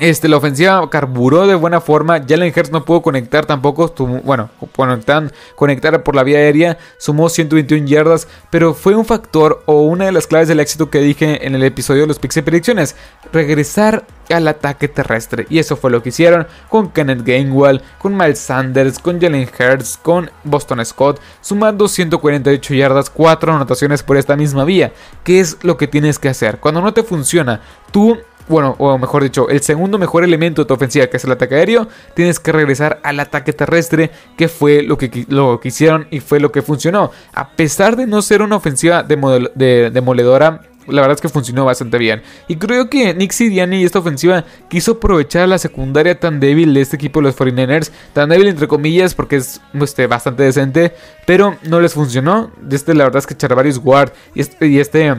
este, 0.02 0.28
la 0.28 0.38
ofensiva 0.38 0.90
carburó 0.90 1.46
de 1.46 1.54
buena 1.54 1.80
forma. 1.80 2.20
Jalen 2.28 2.52
Hurts 2.56 2.72
no 2.72 2.84
pudo 2.84 3.04
conectar 3.04 3.46
tampoco. 3.46 3.94
bueno, 4.24 4.50
conectar, 4.76 5.32
conectar 5.56 6.02
por 6.02 6.16
la 6.16 6.24
vía 6.24 6.40
aérea. 6.40 6.80
Sumó 6.98 7.30
121 7.30 7.86
yardas. 7.86 8.28
Pero 8.50 8.74
fue 8.74 8.96
un 8.96 9.06
factor 9.06 9.62
o 9.68 9.84
una 9.84 10.06
de 10.06 10.12
las 10.12 10.26
claves 10.26 10.48
del 10.48 10.60
éxito 10.60 10.90
que 10.90 11.02
dije 11.02 11.46
en 11.46 11.54
el 11.54 11.64
episodio 11.64 12.02
de 12.02 12.08
los 12.08 12.18
Pixel 12.18 12.44
Predicciones. 12.44 12.96
Regresar 13.32 14.08
al 14.34 14.48
ataque 14.48 14.88
terrestre. 14.88 15.46
Y 15.52 15.60
eso 15.60 15.76
fue 15.76 15.92
lo 15.92 16.02
que 16.02 16.10
hicieron 16.10 16.48
con 16.68 16.90
Kenneth 16.90 17.24
Gainwell, 17.24 17.84
con 18.00 18.18
Miles 18.18 18.40
Sanders, 18.40 18.98
con 18.98 19.22
Jalen 19.22 19.48
Hurts, 19.48 20.00
con 20.02 20.32
Boston 20.44 20.84
Scott. 20.84 21.20
Sumando 21.42 21.88
148 21.88 22.74
yardas, 22.74 23.12
4 23.12 23.54
anotaciones 23.54 24.02
por 24.02 24.18
esta 24.18 24.36
misma 24.36 24.66
vía. 24.66 24.94
¿Qué 25.24 25.40
es 25.40 25.58
lo 25.62 25.78
que 25.78 25.88
tienes 25.88 26.18
que 26.18 26.30
hacer? 26.30 26.58
Cuando 26.58 26.82
no 26.82 26.92
te 26.92 27.04
funciona, 27.04 27.62
tú 27.92 28.18
bueno, 28.52 28.76
o 28.78 28.98
mejor 28.98 29.24
dicho, 29.24 29.50
el 29.50 29.62
segundo 29.62 29.98
mejor 29.98 30.24
elemento 30.24 30.62
de 30.62 30.68
tu 30.68 30.74
ofensiva, 30.74 31.08
que 31.08 31.18
es 31.18 31.24
el 31.24 31.32
ataque 31.32 31.56
aéreo, 31.56 31.88
tienes 32.14 32.40
que 32.40 32.52
regresar 32.52 33.00
al 33.04 33.20
ataque 33.20 33.54
terrestre, 33.54 34.12
que 34.38 34.48
fue 34.48 34.84
lo 34.84 34.98
que, 34.98 35.26
lo 35.30 35.60
que 35.60 35.70
hicieron 35.70 36.08
y 36.12 36.20
fue 36.20 36.40
lo 36.40 36.52
que 36.52 36.62
funcionó. 36.62 37.12
A 37.34 37.50
pesar 37.50 37.96
de 37.96 38.06
no 38.06 38.22
ser 38.22 38.42
una 38.42 38.58
ofensiva 38.58 39.04
demoledora, 39.04 40.62
la 40.88 41.02
verdad 41.02 41.16
es 41.16 41.22
que 41.22 41.30
funcionó 41.30 41.66
bastante 41.66 41.98
bien. 41.98 42.22
Y 42.48 42.58
creo 42.58 42.90
que 42.90 43.14
Nick 43.14 43.32
Sidiani 43.32 43.82
y 43.82 43.86
esta 43.86 44.00
ofensiva 44.00 44.46
quiso 44.70 44.94
aprovechar 44.94 45.48
la 45.48 45.58
secundaria 45.58 46.20
tan 46.20 46.40
débil 46.40 46.74
de 46.74 46.82
este 46.82 46.96
equipo 46.96 47.20
de 47.20 47.28
los 47.28 47.38
49ers. 47.38 47.92
Tan 48.14 48.30
débil 48.30 48.48
entre 48.48 48.68
comillas 48.68 49.14
porque 49.14 49.38
es 49.38 49.62
este, 49.80 50.08
bastante 50.08 50.44
decente. 50.44 50.94
Pero 51.26 51.56
no 51.64 51.80
les 51.80 51.94
funcionó. 51.94 52.52
Este, 52.70 52.94
la 52.94 53.06
verdad 53.06 53.20
es 53.20 53.28
que 53.28 53.38
Charvarius 53.38 53.80
Ward 53.84 54.12
y 54.34 54.42
este, 54.42 54.68
y 54.68 54.80
este 54.80 55.16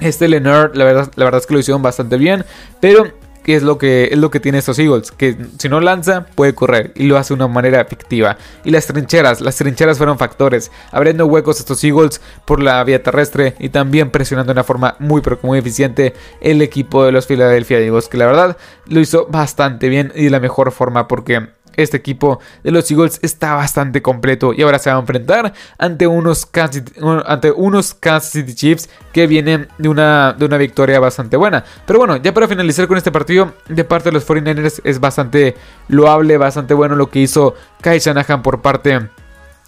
este 0.00 0.28
Leonard, 0.28 0.74
la 0.74 0.84
verdad, 0.84 1.10
la 1.16 1.24
verdad 1.24 1.40
es 1.40 1.46
que 1.46 1.54
lo 1.54 1.60
hicieron 1.60 1.82
bastante 1.82 2.16
bien, 2.16 2.44
pero 2.80 3.12
¿qué 3.44 3.54
es 3.54 3.62
lo 3.62 3.78
que 3.78 4.08
es 4.10 4.18
lo 4.18 4.30
que 4.30 4.40
tiene 4.40 4.58
estos 4.58 4.78
Eagles? 4.78 5.12
Que 5.12 5.36
si 5.58 5.68
no 5.68 5.80
lanza, 5.80 6.26
puede 6.34 6.54
correr 6.54 6.92
y 6.96 7.04
lo 7.04 7.16
hace 7.16 7.34
de 7.34 7.36
una 7.36 7.48
manera 7.48 7.80
efectiva. 7.80 8.36
Y 8.64 8.70
las 8.70 8.86
trincheras, 8.86 9.40
las 9.40 9.56
trincheras 9.56 9.98
fueron 9.98 10.18
factores, 10.18 10.72
abriendo 10.90 11.26
huecos 11.26 11.60
estos 11.60 11.82
Eagles 11.84 12.20
por 12.44 12.62
la 12.62 12.82
vía 12.82 13.02
terrestre 13.02 13.54
y 13.58 13.68
también 13.68 14.10
presionando 14.10 14.52
de 14.52 14.58
una 14.58 14.64
forma 14.64 14.96
muy 14.98 15.20
pero 15.20 15.38
muy 15.42 15.58
eficiente 15.58 16.14
el 16.40 16.60
equipo 16.62 17.04
de 17.04 17.12
los 17.12 17.26
Philadelphia 17.26 17.78
Eagles, 17.78 18.08
que 18.08 18.18
la 18.18 18.26
verdad 18.26 18.56
lo 18.86 19.00
hizo 19.00 19.26
bastante 19.26 19.88
bien 19.88 20.12
y 20.14 20.24
de 20.24 20.30
la 20.30 20.40
mejor 20.40 20.72
forma 20.72 21.06
porque 21.06 21.48
este 21.76 21.96
equipo 21.96 22.40
de 22.62 22.70
los 22.70 22.90
Eagles 22.90 23.18
está 23.22 23.54
bastante 23.54 24.02
completo 24.02 24.52
y 24.52 24.62
ahora 24.62 24.78
se 24.78 24.90
va 24.90 24.96
a 24.96 25.00
enfrentar 25.00 25.52
ante 25.78 26.06
unos 26.06 26.46
Kansas, 26.46 26.84
ante 27.26 27.50
unos 27.50 27.96
City 28.22 28.54
Chiefs 28.54 28.88
que 29.12 29.26
vienen 29.26 29.68
de 29.78 29.88
una, 29.88 30.32
de 30.32 30.44
una 30.44 30.56
victoria 30.56 31.00
bastante 31.00 31.36
buena. 31.36 31.64
Pero 31.86 31.98
bueno, 31.98 32.16
ya 32.16 32.32
para 32.34 32.48
finalizar 32.48 32.86
con 32.86 32.96
este 32.96 33.12
partido, 33.12 33.54
de 33.68 33.84
parte 33.84 34.10
de 34.10 34.12
los 34.12 34.26
49ers 34.26 34.80
es 34.84 35.00
bastante 35.00 35.54
loable, 35.88 36.36
bastante 36.36 36.74
bueno 36.74 36.94
lo 36.96 37.10
que 37.10 37.20
hizo 37.20 37.54
Kai 37.80 37.98
Shanahan 37.98 38.42
por 38.42 38.62
parte 38.62 39.08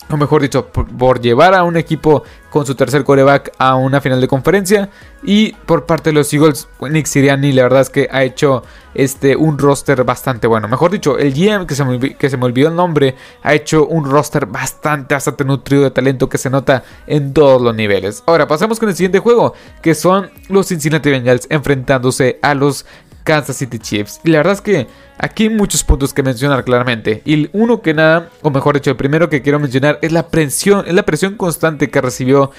o 0.08 0.16
mejor 0.16 0.42
dicho, 0.42 0.66
por, 0.66 1.20
llevar 1.20 1.54
a 1.54 1.64
un 1.64 1.76
equipo 1.76 2.22
con 2.50 2.64
su 2.64 2.74
tercer 2.74 3.04
coreback 3.04 3.52
a 3.58 3.74
una 3.74 4.00
final 4.00 4.20
de 4.20 4.28
conferencia. 4.28 4.88
Y 5.22 5.52
por 5.52 5.86
parte 5.86 6.10
de 6.10 6.14
los 6.14 6.32
Eagles, 6.32 6.68
Nick 6.80 7.06
Siriani, 7.06 7.52
la 7.52 7.64
verdad 7.64 7.80
es 7.80 7.90
que 7.90 8.08
ha 8.10 8.22
hecho 8.22 8.62
este, 8.94 9.34
un 9.34 9.58
roster 9.58 10.04
bastante 10.04 10.46
bueno. 10.46 10.68
Mejor 10.68 10.90
dicho, 10.92 11.18
el 11.18 11.34
GM, 11.34 11.66
que 11.66 11.74
se, 11.74 11.84
me, 11.84 11.98
que 11.98 12.30
se 12.30 12.36
me 12.36 12.44
olvidó 12.44 12.68
el 12.68 12.76
nombre, 12.76 13.16
ha 13.42 13.54
hecho 13.54 13.86
un 13.86 14.08
roster 14.08 14.46
bastante, 14.46 15.14
bastante 15.14 15.44
nutrido 15.44 15.82
de 15.82 15.90
talento 15.90 16.28
que 16.28 16.38
se 16.38 16.48
nota 16.48 16.84
en 17.06 17.32
todos 17.32 17.60
los 17.60 17.74
niveles. 17.74 18.22
Ahora, 18.26 18.46
pasamos 18.46 18.78
con 18.78 18.88
el 18.88 18.94
siguiente 18.94 19.18
juego, 19.18 19.54
que 19.82 19.94
son 19.94 20.30
los 20.48 20.68
Cincinnati 20.68 21.10
Bengals 21.10 21.46
enfrentándose 21.50 22.38
a 22.42 22.54
los 22.54 22.86
Kansas 23.26 23.56
City 23.56 23.78
Chiefs. 23.78 24.20
Y 24.24 24.30
la 24.30 24.38
verdad 24.38 24.54
es 24.54 24.60
que 24.62 24.86
aquí 25.18 25.42
hay 25.42 25.50
muchos 25.50 25.84
puntos 25.84 26.14
que 26.14 26.22
mencionar 26.22 26.64
claramente. 26.64 27.20
Y 27.26 27.50
uno 27.52 27.82
que 27.82 27.92
nada, 27.92 28.30
o 28.40 28.50
mejor 28.50 28.76
dicho, 28.76 28.90
el 28.90 28.96
primero 28.96 29.28
que 29.28 29.42
quiero 29.42 29.58
mencionar 29.58 29.98
es 30.00 30.12
la 30.12 30.28
presión, 30.28 30.84
es 30.86 30.94
la 30.94 31.04
presión 31.04 31.34
constante 31.34 31.90
que 31.90 32.00
recibió 32.00 32.52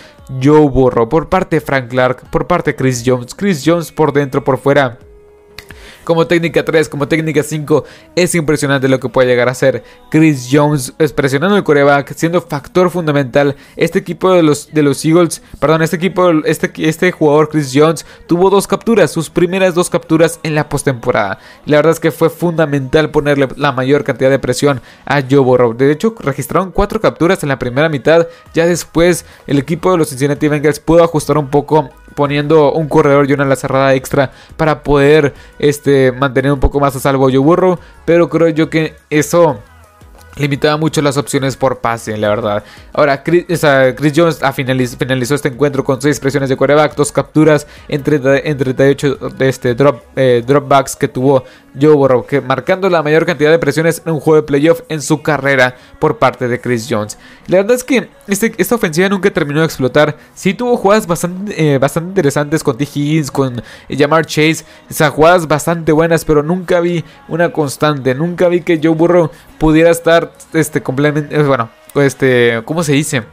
Joe 0.44 0.70
Burrow 0.70 1.10
por 1.10 1.30
parte 1.30 1.56
de 1.56 1.62
Frank 1.62 1.88
Clark, 1.88 2.30
por 2.30 2.46
parte 2.46 2.72
de 2.72 2.76
Chris 2.76 3.02
Jones. 3.04 3.34
Chris 3.34 3.64
Jones 3.66 3.92
por 3.92 4.14
dentro, 4.14 4.44
por 4.44 4.60
fuera 4.60 5.00
como 6.08 6.26
técnica 6.26 6.64
3, 6.64 6.88
como 6.88 7.10
técnica 7.10 7.44
5. 7.44 7.84
Es 8.16 8.34
impresionante 8.34 8.88
lo 8.88 8.98
que 8.98 9.10
puede 9.10 9.28
llegar 9.28 9.50
a 9.50 9.54
ser 9.54 9.84
Chris 10.10 10.48
Jones 10.50 10.94
presionando 11.14 11.58
el 11.58 11.66
coreback, 11.66 12.14
siendo 12.14 12.42
factor 12.42 12.90
fundamental. 12.90 13.58
Este 13.76 14.00
equipo 14.00 14.32
de 14.32 14.42
los, 14.42 14.74
de 14.74 14.84
los 14.84 15.04
Eagles, 15.04 15.42
perdón, 15.60 15.82
este 15.82 15.98
equipo, 15.98 16.30
este, 16.46 16.72
este 16.78 17.12
jugador 17.12 17.50
Chris 17.50 17.74
Jones 17.76 18.06
tuvo 18.26 18.50
dos 18.50 18.68
capturas, 18.68 19.12
sus 19.12 19.30
primeras 19.30 19.76
dos 19.76 19.90
capturas 19.90 20.40
en 20.44 20.56
la 20.56 20.70
postemporada. 20.70 21.40
La 21.66 21.76
verdad 21.76 21.92
es 21.92 22.00
que 22.00 22.12
fue 22.12 22.30
fundamental 22.30 23.12
ponerle 23.12 23.50
la 23.58 23.74
mayor 23.74 24.06
cantidad 24.06 24.30
de 24.30 24.40
presión 24.40 24.80
a 25.06 25.22
Joe 25.30 25.40
Burrow. 25.40 25.74
De 25.74 25.92
hecho, 25.92 26.16
registraron 26.20 26.72
cuatro 26.72 27.02
capturas 27.02 27.44
en 27.44 27.50
la 27.50 27.60
primera 27.60 27.90
mitad. 27.90 28.28
Ya 28.54 28.66
después, 28.66 29.26
el 29.46 29.60
equipo 29.60 29.92
de 29.92 29.98
los 29.98 30.08
Cincinnati 30.08 30.48
Bengals 30.48 30.80
pudo 30.80 31.04
ajustar 31.04 31.38
un 31.38 31.50
poco 31.50 31.90
poniendo 32.18 32.72
un 32.74 32.88
corredor 32.88 33.30
y 33.30 33.34
una 33.34 33.46
la 33.46 33.56
cerrada 33.56 33.94
extra 33.94 34.32
para 34.58 34.82
poder 34.82 35.36
este, 35.60 35.97
mantener 36.18 36.52
un 36.52 36.60
poco 36.60 36.80
más 36.80 36.96
a 36.96 37.00
salvo 37.00 37.30
yo 37.30 37.42
burro. 37.42 37.80
Pero 38.06 38.30
creo 38.30 38.50
yo 38.50 38.70
que 38.70 38.96
eso 39.10 39.60
limitaba 40.38 40.78
mucho 40.78 41.02
las 41.02 41.18
opciones 41.18 41.56
por 41.56 41.80
pase, 41.80 42.18
la 42.18 42.30
verdad. 42.30 42.64
Ahora, 42.94 43.24
Chris, 43.24 43.46
Jones 44.16 44.40
finalizó, 44.54 45.36
este 45.36 45.50
encuentro 45.50 45.84
con 45.84 46.02
6 46.02 46.20
presiones 46.20 46.50
de 46.50 46.58
coreback, 46.58 46.96
2 46.96 47.12
capturas 47.12 47.68
entre 47.88 48.20
38 48.20 49.16
de 49.38 49.50
este 49.50 49.76
drop, 49.76 50.02
eh, 50.16 50.44
dropbacks 50.46 50.96
que 50.96 51.08
tuvo 51.08 51.44
Joe 51.80 51.96
Burrow, 51.96 52.26
que 52.26 52.42
marcando 52.42 52.90
la 52.90 53.04
mayor 53.04 53.26
cantidad 53.26 53.52
de 53.52 53.60
presiones 53.60 54.02
en 54.06 54.14
un 54.14 54.20
juego 54.20 54.42
de 54.42 54.48
playoff 54.48 54.82
en 54.90 55.02
su 55.02 55.22
carrera 55.22 55.76
por 56.00 56.18
parte 56.18 56.48
de 56.48 56.60
Chris 56.60 56.88
Jones. 56.90 57.18
La 57.48 57.58
verdad 57.58 57.76
es 57.76 57.84
que 57.84 58.10
este, 58.28 58.54
esta 58.58 58.76
ofensiva 58.76 59.08
nunca 59.10 59.30
terminó 59.32 59.60
de 59.60 59.66
explotar. 59.66 60.18
Sí 60.34 60.54
tuvo 60.54 60.78
jugadas 60.78 61.08
bastante, 61.08 61.74
eh, 61.74 61.78
bastante 61.78 62.10
interesantes 62.10 62.64
con 62.64 62.78
T. 62.78 62.84
Higgins, 62.84 63.32
con 63.32 63.62
Jamar 63.90 64.26
Chase, 64.26 64.66
esas 64.90 65.12
jugadas 65.12 65.48
bastante 65.48 65.92
buenas, 65.92 66.26
pero 66.26 66.44
nunca 66.44 66.80
vi 66.80 67.04
una 67.28 67.52
constante, 67.52 68.16
nunca 68.16 68.48
vi 68.48 68.62
que 68.62 68.80
Joe 68.82 68.96
Burrow 68.96 69.32
pudiera 69.58 69.92
estar 69.92 70.27
este 70.54 70.82
completamente, 70.82 71.36
eh, 71.36 71.44
bueno, 71.44 71.70
este, 71.96 72.62
¿cómo 72.66 72.84
se 72.84 72.94
dice? 72.94 73.24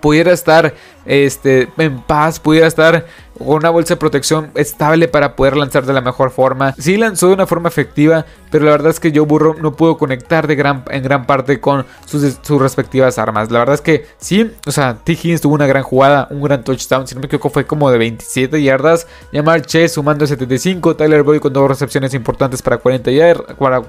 Pudiera 0.00 0.32
estar 0.32 0.74
este, 1.06 1.68
en 1.78 2.00
paz, 2.02 2.38
pudiera 2.38 2.66
estar 2.66 3.06
con 3.38 3.56
una 3.56 3.70
bolsa 3.70 3.94
de 3.94 3.98
protección 3.98 4.50
estable 4.54 5.08
para 5.08 5.34
poder 5.34 5.56
lanzar 5.56 5.86
de 5.86 5.92
la 5.92 6.00
mejor 6.02 6.30
forma. 6.30 6.74
Sí 6.78 6.96
lanzó 6.96 7.28
de 7.28 7.34
una 7.34 7.46
forma 7.46 7.68
efectiva, 7.68 8.26
pero 8.50 8.66
la 8.66 8.72
verdad 8.72 8.90
es 8.90 9.00
que 9.00 9.10
Joe 9.14 9.24
Burrow 9.26 9.56
no 9.60 9.74
pudo 9.74 9.96
conectar 9.96 10.46
de 10.46 10.56
gran, 10.56 10.84
en 10.90 11.02
gran 11.02 11.26
parte 11.26 11.58
con 11.58 11.86
sus, 12.04 12.38
sus 12.42 12.60
respectivas 12.60 13.18
armas. 13.18 13.50
La 13.50 13.60
verdad 13.60 13.74
es 13.76 13.80
que 13.80 14.06
sí, 14.18 14.50
o 14.66 14.70
sea, 14.70 14.98
T. 15.02 15.12
Higgins 15.12 15.40
tuvo 15.40 15.54
una 15.54 15.66
gran 15.66 15.82
jugada, 15.82 16.28
un 16.30 16.42
gran 16.42 16.62
touchdown, 16.62 17.06
si 17.06 17.14
no 17.14 17.20
me 17.20 17.26
equivoco 17.26 17.48
fue 17.48 17.66
como 17.66 17.90
de 17.90 17.98
27 17.98 18.62
yardas. 18.62 19.06
Yamar 19.32 19.62
Chase 19.62 19.88
sumando 19.88 20.26
75, 20.26 20.96
Tyler 20.96 21.22
Boyd 21.22 21.40
con 21.40 21.52
dos 21.52 21.68
recepciones 21.68 22.12
importantes 22.12 22.60
para 22.60 22.76
40, 22.76 23.10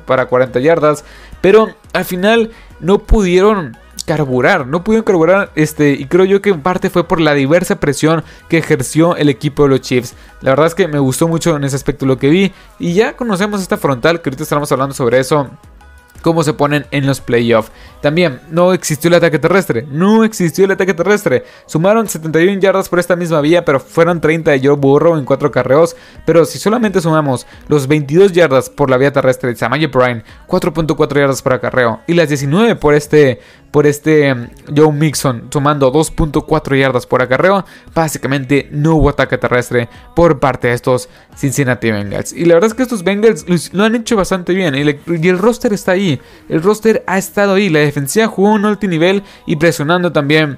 para 0.05 0.25
40 0.25 0.59
yardas, 0.61 1.03
pero 1.41 1.69
al 1.93 2.05
final 2.05 2.51
no 2.79 2.99
pudieron 2.99 3.77
carburar, 4.03 4.67
no 4.67 4.83
pudieron 4.83 5.03
carburar 5.03 5.51
este 5.55 5.93
y 5.93 6.05
creo 6.05 6.25
yo 6.25 6.41
que 6.41 6.49
en 6.49 6.61
parte 6.61 6.89
fue 6.89 7.07
por 7.07 7.21
la 7.21 7.33
diversa 7.33 7.79
presión 7.79 8.23
que 8.49 8.57
ejerció 8.57 9.15
el 9.15 9.29
equipo 9.29 9.63
de 9.63 9.69
los 9.69 9.81
Chiefs. 9.81 10.15
La 10.41 10.51
verdad 10.51 10.67
es 10.67 10.75
que 10.75 10.87
me 10.87 10.99
gustó 10.99 11.27
mucho 11.27 11.55
en 11.55 11.63
ese 11.63 11.75
aspecto 11.75 12.05
lo 12.05 12.17
que 12.17 12.29
vi 12.29 12.53
y 12.79 12.93
ya 12.93 13.15
conocemos 13.15 13.61
esta 13.61 13.77
frontal 13.77 14.21
que 14.21 14.29
ahorita 14.29 14.43
estaremos 14.43 14.71
hablando 14.71 14.95
sobre 14.95 15.19
eso 15.19 15.49
cómo 16.21 16.43
se 16.43 16.53
ponen 16.53 16.85
en 16.91 17.05
los 17.05 17.19
playoffs. 17.19 17.71
También 18.01 18.41
no 18.49 18.73
existió 18.73 19.09
el 19.09 19.15
ataque 19.15 19.39
terrestre, 19.39 19.85
no 19.89 20.23
existió 20.23 20.65
el 20.65 20.71
ataque 20.71 20.93
terrestre. 20.93 21.43
Sumaron 21.65 22.07
71 22.07 22.59
yardas 22.59 22.89
por 22.89 22.99
esta 22.99 23.15
misma 23.15 23.41
vía, 23.41 23.65
pero 23.65 23.79
fueron 23.79 24.21
30 24.21 24.51
de 24.51 24.59
Joe 24.63 24.75
Burrow 24.75 25.17
en 25.17 25.25
4 25.25 25.51
carreos. 25.51 25.95
Pero 26.25 26.45
si 26.45 26.57
solamente 26.57 27.01
sumamos 27.01 27.45
los 27.67 27.87
22 27.87 28.31
yardas 28.31 28.69
por 28.69 28.89
la 28.89 28.97
vía 28.97 29.11
terrestre 29.11 29.49
de 29.49 29.55
Samaje 29.55 29.87
Bryan, 29.87 30.23
4.4 30.47 31.19
yardas 31.19 31.41
por 31.41 31.53
acarreo, 31.53 31.99
y 32.07 32.13
las 32.13 32.29
19 32.29 32.75
por 32.75 32.93
este 32.93 33.39
por 33.71 33.87
este 33.87 34.33
mm, 34.33 34.49
Joe 34.75 34.91
Mixon 34.91 35.47
sumando 35.51 35.91
2.4 35.91 36.79
yardas 36.79 37.05
por 37.07 37.21
acarreo, 37.21 37.65
básicamente 37.95 38.67
no 38.71 38.95
hubo 38.95 39.09
ataque 39.09 39.37
terrestre 39.37 39.89
por 40.15 40.39
parte 40.39 40.67
de 40.67 40.73
estos 40.73 41.09
Cincinnati 41.35 41.91
Bengals. 41.91 42.33
Y 42.33 42.45
la 42.45 42.55
verdad 42.55 42.69
es 42.69 42.73
que 42.73 42.83
estos 42.83 43.03
Bengals 43.03 43.73
lo 43.73 43.83
han 43.83 43.95
hecho 43.95 44.15
bastante 44.15 44.53
bien. 44.53 44.75
Y, 44.75 45.27
el 45.27 45.37
roster 45.37 45.73
está 45.73 45.93
ahí, 45.93 46.19
el 46.49 46.61
roster 46.61 47.03
ha 47.07 47.17
estado 47.17 47.53
ahí, 47.53 47.69
la 47.69 47.79
defensiva 47.79 48.27
jugó 48.27 48.51
un 48.51 48.65
alto 48.65 48.87
nivel 48.87 49.23
y 49.45 49.55
presionando 49.55 50.11
también 50.11 50.57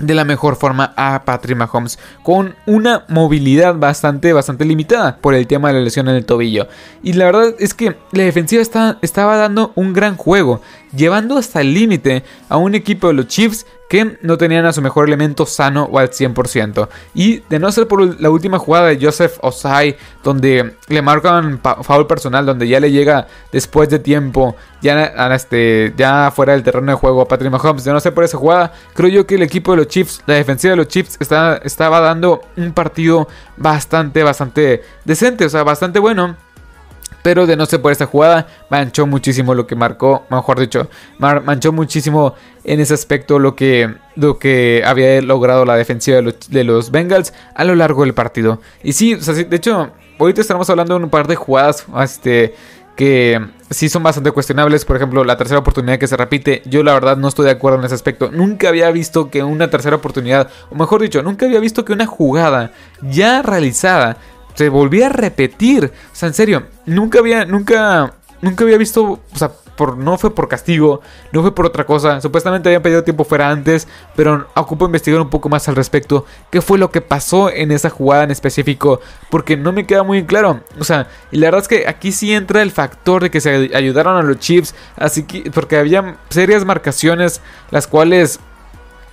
de 0.00 0.14
la 0.14 0.24
mejor 0.24 0.56
forma 0.56 0.92
a 0.96 1.22
Patrick 1.24 1.56
Mahomes 1.56 1.98
con 2.22 2.56
una 2.66 3.04
movilidad 3.08 3.76
bastante 3.76 4.32
bastante 4.32 4.64
limitada 4.64 5.18
por 5.18 5.34
el 5.34 5.46
tema 5.46 5.68
de 5.68 5.74
la 5.74 5.80
lesión 5.80 6.08
en 6.08 6.16
el 6.16 6.24
tobillo. 6.24 6.66
Y 7.02 7.12
la 7.12 7.26
verdad 7.26 7.54
es 7.58 7.74
que 7.74 7.96
la 8.12 8.24
defensiva 8.24 8.62
estaba 8.62 9.36
dando 9.36 9.72
un 9.76 9.92
gran 9.92 10.16
juego 10.16 10.60
llevando 10.94 11.38
hasta 11.38 11.60
el 11.60 11.74
límite 11.74 12.24
a 12.48 12.56
un 12.56 12.74
equipo 12.74 13.08
de 13.08 13.14
los 13.14 13.28
Chiefs 13.28 13.66
que 13.90 14.18
no 14.22 14.38
tenían 14.38 14.66
a 14.66 14.72
su 14.72 14.80
mejor 14.82 15.08
elemento 15.08 15.44
sano 15.46 15.88
o 15.90 15.98
al 15.98 16.10
100%. 16.10 16.88
Y 17.12 17.40
de 17.50 17.58
no 17.58 17.72
ser 17.72 17.88
por 17.88 18.20
la 18.20 18.30
última 18.30 18.60
jugada 18.60 18.86
de 18.86 19.04
Joseph 19.04 19.38
Osai, 19.40 19.96
donde 20.22 20.76
le 20.86 21.02
marcan 21.02 21.60
foul 21.82 22.06
personal, 22.06 22.46
donde 22.46 22.68
ya 22.68 22.78
le 22.78 22.92
llega 22.92 23.26
después 23.50 23.88
de 23.88 23.98
tiempo, 23.98 24.54
ya, 24.80 25.06
este, 25.34 25.92
ya 25.96 26.30
fuera 26.30 26.52
del 26.52 26.62
terreno 26.62 26.92
de 26.92 26.98
juego 26.98 27.22
a 27.22 27.26
Patrick 27.26 27.50
Mahomes, 27.50 27.82
de 27.82 27.92
no 27.92 27.98
ser 27.98 28.14
por 28.14 28.22
esa 28.22 28.38
jugada, 28.38 28.72
creo 28.94 29.08
yo 29.08 29.26
que 29.26 29.34
el 29.34 29.42
equipo 29.42 29.72
de 29.72 29.78
los 29.78 29.88
Chiefs, 29.88 30.22
la 30.24 30.34
defensiva 30.34 30.70
de 30.70 30.76
los 30.76 30.86
Chiefs, 30.86 31.18
estaba 31.20 31.98
dando 31.98 32.42
un 32.56 32.72
partido 32.72 33.26
bastante, 33.56 34.22
bastante 34.22 34.84
decente, 35.04 35.46
o 35.46 35.48
sea, 35.48 35.64
bastante 35.64 35.98
bueno 35.98 36.36
pero 37.22 37.46
de 37.46 37.56
no 37.56 37.66
ser 37.66 37.80
por 37.82 37.92
esta 37.92 38.06
jugada, 38.06 38.46
manchó 38.70 39.06
muchísimo 39.06 39.54
lo 39.54 39.66
que 39.66 39.76
marcó, 39.76 40.24
mejor 40.30 40.60
dicho, 40.60 40.88
manchó 41.18 41.72
muchísimo 41.72 42.34
en 42.64 42.80
ese 42.80 42.94
aspecto 42.94 43.38
lo 43.38 43.54
que, 43.56 43.94
lo 44.16 44.38
que 44.38 44.82
había 44.84 45.20
logrado 45.22 45.64
la 45.64 45.76
defensiva 45.76 46.20
de 46.48 46.64
los, 46.64 46.90
Bengals 46.90 47.32
a 47.54 47.64
lo 47.64 47.74
largo 47.74 48.02
del 48.02 48.14
partido. 48.14 48.60
Y 48.82 48.92
sí, 48.92 49.14
de 49.14 49.56
hecho, 49.56 49.90
ahorita 50.18 50.40
estamos 50.40 50.68
hablando 50.70 50.98
de 50.98 51.04
un 51.04 51.10
par 51.10 51.26
de 51.26 51.36
jugadas 51.36 51.86
este, 52.02 52.54
que 52.96 53.40
sí 53.70 53.88
son 53.88 54.02
bastante 54.02 54.30
cuestionables. 54.30 54.84
Por 54.84 54.96
ejemplo, 54.96 55.24
la 55.24 55.36
tercera 55.36 55.60
oportunidad 55.60 55.98
que 55.98 56.06
se 56.06 56.16
repite, 56.16 56.62
yo 56.66 56.82
la 56.82 56.92
verdad 56.92 57.16
no 57.16 57.28
estoy 57.28 57.46
de 57.46 57.52
acuerdo 57.52 57.78
en 57.78 57.84
ese 57.84 57.94
aspecto. 57.94 58.30
Nunca 58.30 58.68
había 58.68 58.90
visto 58.90 59.30
que 59.30 59.42
una 59.42 59.70
tercera 59.70 59.96
oportunidad, 59.96 60.50
o 60.70 60.74
mejor 60.74 61.00
dicho, 61.00 61.22
nunca 61.22 61.46
había 61.46 61.60
visto 61.60 61.84
que 61.84 61.92
una 61.92 62.06
jugada 62.06 62.72
ya 63.00 63.42
realizada 63.42 64.18
se 64.60 64.68
volvía 64.68 65.06
a 65.06 65.08
repetir. 65.08 65.90
O 66.12 66.14
sea, 66.14 66.26
en 66.28 66.34
serio, 66.34 66.64
nunca 66.84 67.18
había, 67.18 67.46
nunca, 67.46 68.12
nunca 68.42 68.62
había 68.64 68.76
visto, 68.76 69.12
o 69.12 69.38
sea, 69.38 69.52
por, 69.74 69.96
no 69.96 70.18
fue 70.18 70.34
por 70.34 70.48
castigo, 70.48 71.00
no 71.32 71.40
fue 71.40 71.54
por 71.54 71.64
otra 71.64 71.86
cosa. 71.86 72.20
Supuestamente 72.20 72.68
habían 72.68 72.82
pedido 72.82 73.02
tiempo 73.02 73.24
fuera 73.24 73.48
antes, 73.48 73.88
pero 74.14 74.48
ocupo 74.54 74.84
investigar 74.84 75.18
un 75.18 75.30
poco 75.30 75.48
más 75.48 75.66
al 75.70 75.76
respecto. 75.76 76.26
¿Qué 76.50 76.60
fue 76.60 76.76
lo 76.76 76.90
que 76.90 77.00
pasó 77.00 77.50
en 77.50 77.72
esa 77.72 77.88
jugada 77.88 78.24
en 78.24 78.32
específico? 78.32 79.00
Porque 79.30 79.56
no 79.56 79.72
me 79.72 79.86
queda 79.86 80.02
muy 80.02 80.26
claro. 80.26 80.60
O 80.78 80.84
sea, 80.84 81.08
y 81.30 81.38
la 81.38 81.46
verdad 81.46 81.62
es 81.62 81.68
que 81.68 81.88
aquí 81.88 82.12
sí 82.12 82.34
entra 82.34 82.60
el 82.60 82.70
factor 82.70 83.22
de 83.22 83.30
que 83.30 83.40
se 83.40 83.70
ayudaron 83.74 84.18
a 84.18 84.22
los 84.22 84.38
Chiefs, 84.40 84.74
así 84.96 85.22
que 85.22 85.50
porque 85.50 85.78
había 85.78 86.18
serias 86.28 86.66
marcaciones 86.66 87.40
las 87.70 87.86
cuales 87.86 88.40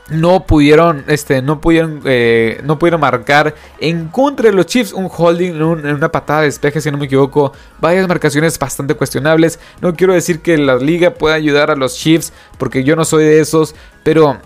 no 0.09 0.45
pudieron, 0.45 1.03
este, 1.07 1.41
no 1.41 1.59
pudieron, 1.59 2.01
eh, 2.05 2.61
no 2.63 2.79
pudieron 2.79 3.01
marcar 3.01 3.55
en 3.79 4.07
contra 4.07 4.49
de 4.49 4.55
los 4.55 4.65
Chiefs 4.65 4.93
un 4.93 5.09
holding 5.15 5.53
en, 5.55 5.63
una 5.63 6.11
patada 6.11 6.41
de 6.41 6.45
despeje, 6.47 6.81
si 6.81 6.91
no 6.91 6.97
me 6.97 7.05
equivoco, 7.05 7.51
varias 7.79 8.07
marcaciones 8.07 8.57
bastante 8.57 8.95
cuestionables. 8.95 9.59
No 9.81 9.95
quiero 9.95 10.13
decir 10.13 10.41
que 10.41 10.57
la 10.57 10.77
liga 10.77 11.13
pueda 11.13 11.35
ayudar 11.35 11.71
a 11.71 11.75
los 11.75 11.97
Chiefs, 11.97 12.31
porque 12.57 12.83
yo 12.83 12.95
no 12.95 13.05
soy 13.05 13.25
de 13.25 13.39
esos, 13.39 13.75
pero 14.03 14.37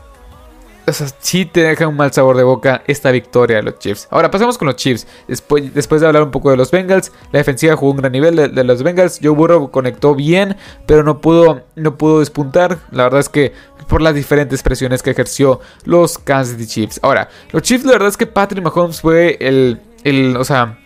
o 0.87 0.93
sí 1.19 1.45
te 1.45 1.61
deja 1.61 1.87
un 1.87 1.95
mal 1.95 2.11
sabor 2.11 2.35
de 2.35 2.43
boca 2.43 2.83
esta 2.87 3.11
victoria 3.11 3.57
de 3.57 3.63
los 3.63 3.79
Chiefs. 3.79 4.07
Ahora 4.09 4.31
pasamos 4.31 4.57
con 4.57 4.67
los 4.67 4.75
Chiefs. 4.75 5.07
Después, 5.27 5.73
después 5.73 6.01
de 6.01 6.07
hablar 6.07 6.23
un 6.23 6.31
poco 6.31 6.49
de 6.49 6.57
los 6.57 6.71
Bengals, 6.71 7.11
la 7.31 7.39
defensiva 7.39 7.75
jugó 7.75 7.91
un 7.91 7.97
gran 7.97 8.11
nivel 8.11 8.35
de, 8.35 8.63
los 8.63 8.83
Bengals. 8.83 9.19
Joe 9.21 9.31
Burrow 9.31 9.69
conectó 9.71 10.15
bien, 10.15 10.57
pero 10.85 11.03
no 11.03 11.21
pudo, 11.21 11.61
no 11.75 11.97
pudo 11.97 12.19
despuntar. 12.19 12.79
La 12.91 13.03
verdad 13.03 13.19
es 13.19 13.29
que 13.29 13.53
por 13.91 14.01
las 14.01 14.15
diferentes 14.15 14.63
presiones 14.63 15.03
que 15.03 15.09
ejerció 15.09 15.59
los 15.83 16.17
Kansas 16.17 16.55
City 16.55 16.65
Chiefs. 16.65 17.01
Ahora, 17.03 17.27
los 17.51 17.61
Chiefs, 17.61 17.83
la 17.83 17.91
verdad 17.91 18.07
es 18.07 18.15
que 18.15 18.25
Patrick 18.25 18.63
Mahomes 18.63 19.01
fue 19.01 19.35
el, 19.41 19.81
el 20.05 20.37
o 20.37 20.45
sea, 20.45 20.79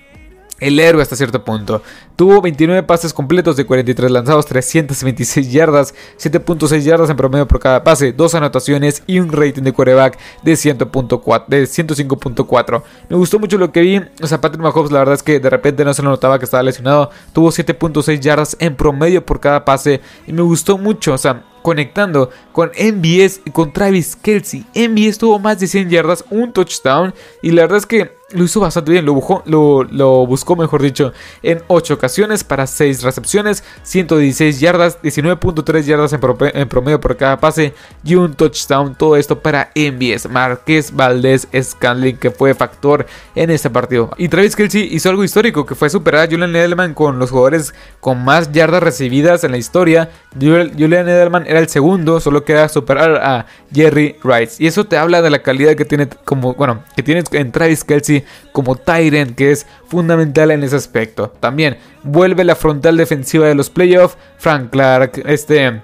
el 0.59 0.79
héroe 0.79 1.01
hasta 1.01 1.15
cierto 1.15 1.43
punto. 1.43 1.81
Tuvo 2.15 2.41
29 2.41 2.83
pases 2.83 3.13
completos 3.13 3.57
de 3.57 3.65
43 3.65 4.09
lanzados, 4.09 4.45
326 4.45 5.51
yardas, 5.51 5.93
7.6 6.17 6.79
yardas 6.81 7.09
en 7.09 7.17
promedio 7.17 7.47
por 7.47 7.59
cada 7.59 7.83
pase, 7.83 8.13
2 8.13 8.35
anotaciones 8.35 9.03
y 9.05 9.19
un 9.19 9.31
rating 9.31 9.63
de 9.63 9.73
quarterback 9.73 10.17
de, 10.43 10.53
105.4. 10.53 12.83
Me 13.09 13.17
gustó 13.17 13.39
mucho 13.39 13.57
lo 13.57 13.71
que 13.71 13.81
vi. 13.81 14.01
O 14.21 14.27
sea, 14.27 14.39
Patrick 14.39 14.61
Mahomes, 14.61 14.91
la 14.91 14.99
verdad 14.99 15.15
es 15.15 15.23
que 15.23 15.39
de 15.39 15.49
repente 15.49 15.83
no 15.83 15.93
se 15.93 16.01
lo 16.01 16.09
notaba 16.09 16.39
que 16.39 16.45
estaba 16.45 16.63
lesionado. 16.63 17.09
Tuvo 17.33 17.49
7.6 17.49 18.19
yardas 18.19 18.55
en 18.59 18.75
promedio 18.75 19.25
por 19.25 19.39
cada 19.39 19.65
pase 19.65 20.01
y 20.25 20.33
me 20.33 20.41
gustó 20.41 20.77
mucho. 20.77 21.13
O 21.13 21.17
sea, 21.17 21.43
conectando 21.65 22.29
con 22.51 22.69
MBS 22.69 23.41
y 23.43 23.49
con 23.49 23.73
Travis 23.73 24.15
Kelsey. 24.15 24.63
MBS 24.75 25.17
tuvo 25.17 25.39
más 25.39 25.59
de 25.59 25.65
100 25.65 25.89
yardas, 25.89 26.23
un 26.29 26.53
touchdown 26.53 27.11
y 27.41 27.49
la 27.49 27.63
verdad 27.63 27.79
es 27.79 27.87
que 27.87 28.11
lo 28.31 28.43
hizo 28.43 28.59
bastante 28.59 28.91
bien, 28.91 29.05
lo, 29.05 29.13
buscó, 29.13 29.43
lo, 29.45 30.25
buscó 30.25 30.55
mejor 30.55 30.81
dicho 30.81 31.13
en 31.43 31.61
8 31.67 31.93
ocasiones 31.93 32.43
para 32.43 32.65
6 32.65 33.03
recepciones, 33.03 33.63
116 33.83 34.59
yardas, 34.59 34.99
19.3 35.01 35.81
yardas 35.83 36.13
en, 36.13 36.67
promedio 36.67 36.99
por 36.99 37.15
cada 37.17 37.39
pase 37.39 37.73
y 38.03 38.15
un 38.15 38.33
touchdown, 38.33 38.95
todo 38.95 39.15
esto 39.15 39.39
para 39.39 39.69
MBS, 39.75 40.27
Marqués 40.29 40.95
Valdés 40.95 41.47
Scanlin 41.55 42.17
que 42.17 42.31
fue 42.31 42.55
factor 42.55 43.05
en 43.35 43.51
este 43.51 43.69
partido. 43.69 44.09
Y 44.17 44.27
Travis 44.27 44.55
Kelsey 44.55 44.89
hizo 44.91 45.09
algo 45.09 45.23
histórico 45.23 45.65
que 45.65 45.75
fue 45.75 45.89
superar 45.91 46.27
a 46.27 46.31
Julian 46.31 46.55
Edelman 46.55 46.95
con 46.95 47.19
los 47.19 47.29
jugadores 47.29 47.75
con 47.99 48.23
más 48.25 48.51
yardas 48.51 48.81
recibidas 48.81 49.43
en 49.43 49.51
la 49.51 49.57
historia. 49.57 50.09
Julian 50.33 51.07
Edelman 51.07 51.45
era 51.45 51.59
el 51.59 51.69
segundo, 51.69 52.19
solo 52.19 52.43
queda 52.43 52.69
superar 52.69 53.15
a 53.23 53.45
Jerry 53.71 54.15
Rice 54.23 54.63
y 54.63 54.67
eso 54.67 54.85
te 54.85 54.97
habla 54.97 55.21
de 55.21 55.29
la 55.29 55.43
calidad 55.43 55.75
que 55.75 55.85
tiene 55.85 56.07
como 56.23 56.55
bueno, 56.55 56.83
que 56.95 57.03
tiene 57.03 57.23
en 57.31 57.51
Travis 57.51 57.83
Kelsey 57.83 58.24
como 58.51 58.75
Tyrant, 58.75 59.35
que 59.35 59.51
es 59.51 59.65
fundamental 59.87 60.51
en 60.51 60.63
ese 60.63 60.75
aspecto. 60.75 61.29
También 61.39 61.77
vuelve 62.03 62.43
la 62.43 62.55
frontal 62.55 62.97
defensiva 62.97 63.47
de 63.47 63.55
los 63.55 63.69
playoffs. 63.69 64.17
Frank 64.37 64.69
Clark, 64.71 65.23
este. 65.25 65.81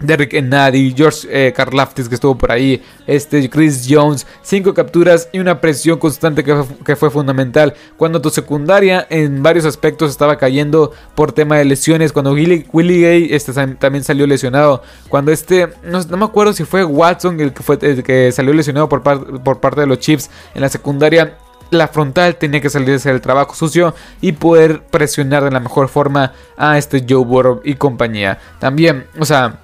Derrick 0.00 0.34
Enadi, 0.34 0.94
George 0.96 1.26
eh, 1.30 1.52
Karlaftis 1.52 2.08
que 2.08 2.14
estuvo 2.14 2.36
por 2.36 2.52
ahí, 2.52 2.82
este 3.06 3.48
Chris 3.50 3.86
Jones, 3.88 4.26
cinco 4.42 4.74
capturas 4.74 5.28
y 5.32 5.38
una 5.38 5.60
presión 5.60 5.98
constante 5.98 6.44
que 6.44 6.96
fue, 6.96 7.10
fundamental. 7.10 7.74
Cuando 7.96 8.20
tu 8.20 8.30
secundaria 8.30 9.06
en 9.10 9.42
varios 9.42 9.64
aspectos 9.64 10.10
estaba 10.10 10.36
cayendo 10.36 10.92
por 11.14 11.32
tema 11.32 11.56
de 11.56 11.64
lesiones, 11.64 12.12
cuando 12.12 12.32
Willie, 12.32 12.64
Gay 12.72 13.28
este, 13.30 13.52
también 13.52 14.04
salió 14.04 14.26
lesionado, 14.26 14.82
cuando 15.08 15.32
este, 15.32 15.68
no, 15.82 16.16
me 16.16 16.24
acuerdo 16.24 16.52
si 16.52 16.64
fue 16.64 16.84
Watson 16.84 17.40
el 17.40 17.52
que, 17.52 17.62
fue, 17.62 17.78
el 17.80 18.02
que 18.02 18.30
salió 18.32 18.52
lesionado 18.52 18.88
por, 18.88 19.02
por 19.02 19.60
parte 19.60 19.80
de 19.80 19.86
los 19.86 19.98
Chiefs 19.98 20.30
en 20.54 20.60
la 20.60 20.68
secundaria, 20.68 21.38
la 21.70 21.88
frontal 21.88 22.36
tenía 22.36 22.60
que 22.60 22.70
salir 22.70 22.88
de 22.88 22.94
hacer 22.96 23.14
el 23.14 23.20
trabajo 23.20 23.54
sucio 23.54 23.94
y 24.20 24.32
poder 24.32 24.82
presionar 24.82 25.44
de 25.44 25.50
la 25.50 25.60
mejor 25.60 25.88
forma 25.88 26.32
a 26.56 26.78
este 26.78 27.04
Joe 27.08 27.24
Burrow 27.24 27.60
y 27.64 27.74
compañía. 27.74 28.38
También, 28.58 29.06
o 29.18 29.24
sea, 29.24 29.60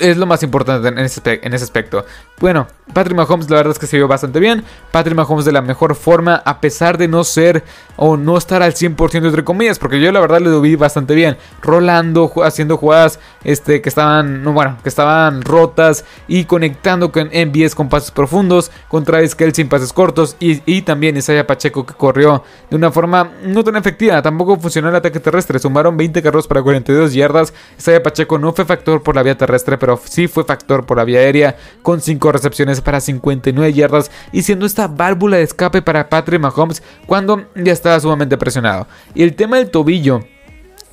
es 0.00 0.16
lo 0.16 0.26
más 0.26 0.42
importante 0.42 0.88
en 0.88 0.98
ese, 0.98 1.20
en 1.24 1.54
ese 1.54 1.64
aspecto. 1.64 2.04
Bueno, 2.40 2.66
Patrick 2.92 3.16
Mahomes 3.16 3.48
la 3.50 3.56
verdad 3.56 3.72
es 3.72 3.78
que 3.78 3.86
se 3.86 3.96
vio 3.96 4.08
bastante 4.08 4.40
bien. 4.40 4.64
Patrick 4.92 5.16
Mahomes 5.16 5.44
de 5.44 5.52
la 5.52 5.62
mejor 5.62 5.94
forma, 5.94 6.42
a 6.44 6.60
pesar 6.60 6.98
de 6.98 7.08
no 7.08 7.24
ser 7.24 7.64
o 7.96 8.16
no 8.16 8.36
estar 8.36 8.62
al 8.62 8.74
100% 8.74 9.26
entre 9.26 9.44
comillas, 9.44 9.78
porque 9.78 10.00
yo 10.00 10.10
la 10.12 10.20
verdad 10.20 10.40
le 10.40 10.58
vi 10.60 10.76
bastante 10.76 11.14
bien. 11.14 11.36
Rolando, 11.62 12.30
haciendo 12.42 12.76
jugadas 12.76 13.20
este, 13.44 13.80
que 13.80 13.88
estaban, 13.88 14.42
bueno, 14.52 14.78
que 14.82 14.88
estaban 14.88 15.42
rotas 15.42 16.04
y 16.28 16.44
conectando 16.44 17.12
con 17.12 17.28
MBS 17.28 17.74
con 17.74 17.88
pases 17.88 18.10
profundos, 18.10 18.70
con 18.88 19.04
Travis 19.04 19.34
Kelsey 19.34 19.62
en 19.62 19.68
pases 19.68 19.92
cortos 19.92 20.36
y, 20.40 20.62
y 20.66 20.82
también 20.82 21.16
Isaiah 21.16 21.46
Pacheco 21.46 21.86
que 21.86 21.94
corrió 21.94 22.42
de 22.70 22.76
una 22.76 22.90
forma 22.90 23.30
no 23.42 23.62
tan 23.64 23.76
efectiva. 23.76 24.22
Tampoco 24.22 24.58
funcionó 24.58 24.88
el 24.88 24.96
ataque 24.96 25.20
terrestre. 25.20 25.58
Sumaron 25.58 25.96
20 25.96 26.22
carros 26.22 26.46
para 26.46 26.62
42 26.62 27.12
yardas. 27.14 27.52
Isaiah 27.78 28.02
Pacheco 28.02 28.38
no 28.38 28.52
fue 28.52 28.64
factor 28.64 29.02
por 29.02 29.14
la 29.14 29.22
vía 29.22 29.36
terrestre, 29.36 29.78
pero 29.84 30.00
sí 30.02 30.28
fue 30.28 30.44
factor 30.44 30.86
por 30.86 30.96
la 30.96 31.04
vía 31.04 31.18
aérea 31.18 31.56
con 31.82 32.00
5 32.00 32.32
recepciones 32.32 32.80
para 32.80 33.02
59 33.02 33.70
yardas 33.74 34.10
y 34.32 34.40
siendo 34.40 34.64
esta 34.64 34.88
válvula 34.88 35.36
de 35.36 35.42
escape 35.42 35.82
para 35.82 36.08
Patrick 36.08 36.40
Mahomes 36.40 36.82
cuando 37.04 37.44
ya 37.54 37.74
estaba 37.74 38.00
sumamente 38.00 38.38
presionado. 38.38 38.86
Y 39.14 39.24
el 39.24 39.36
tema 39.36 39.58
del 39.58 39.70
tobillo 39.70 40.20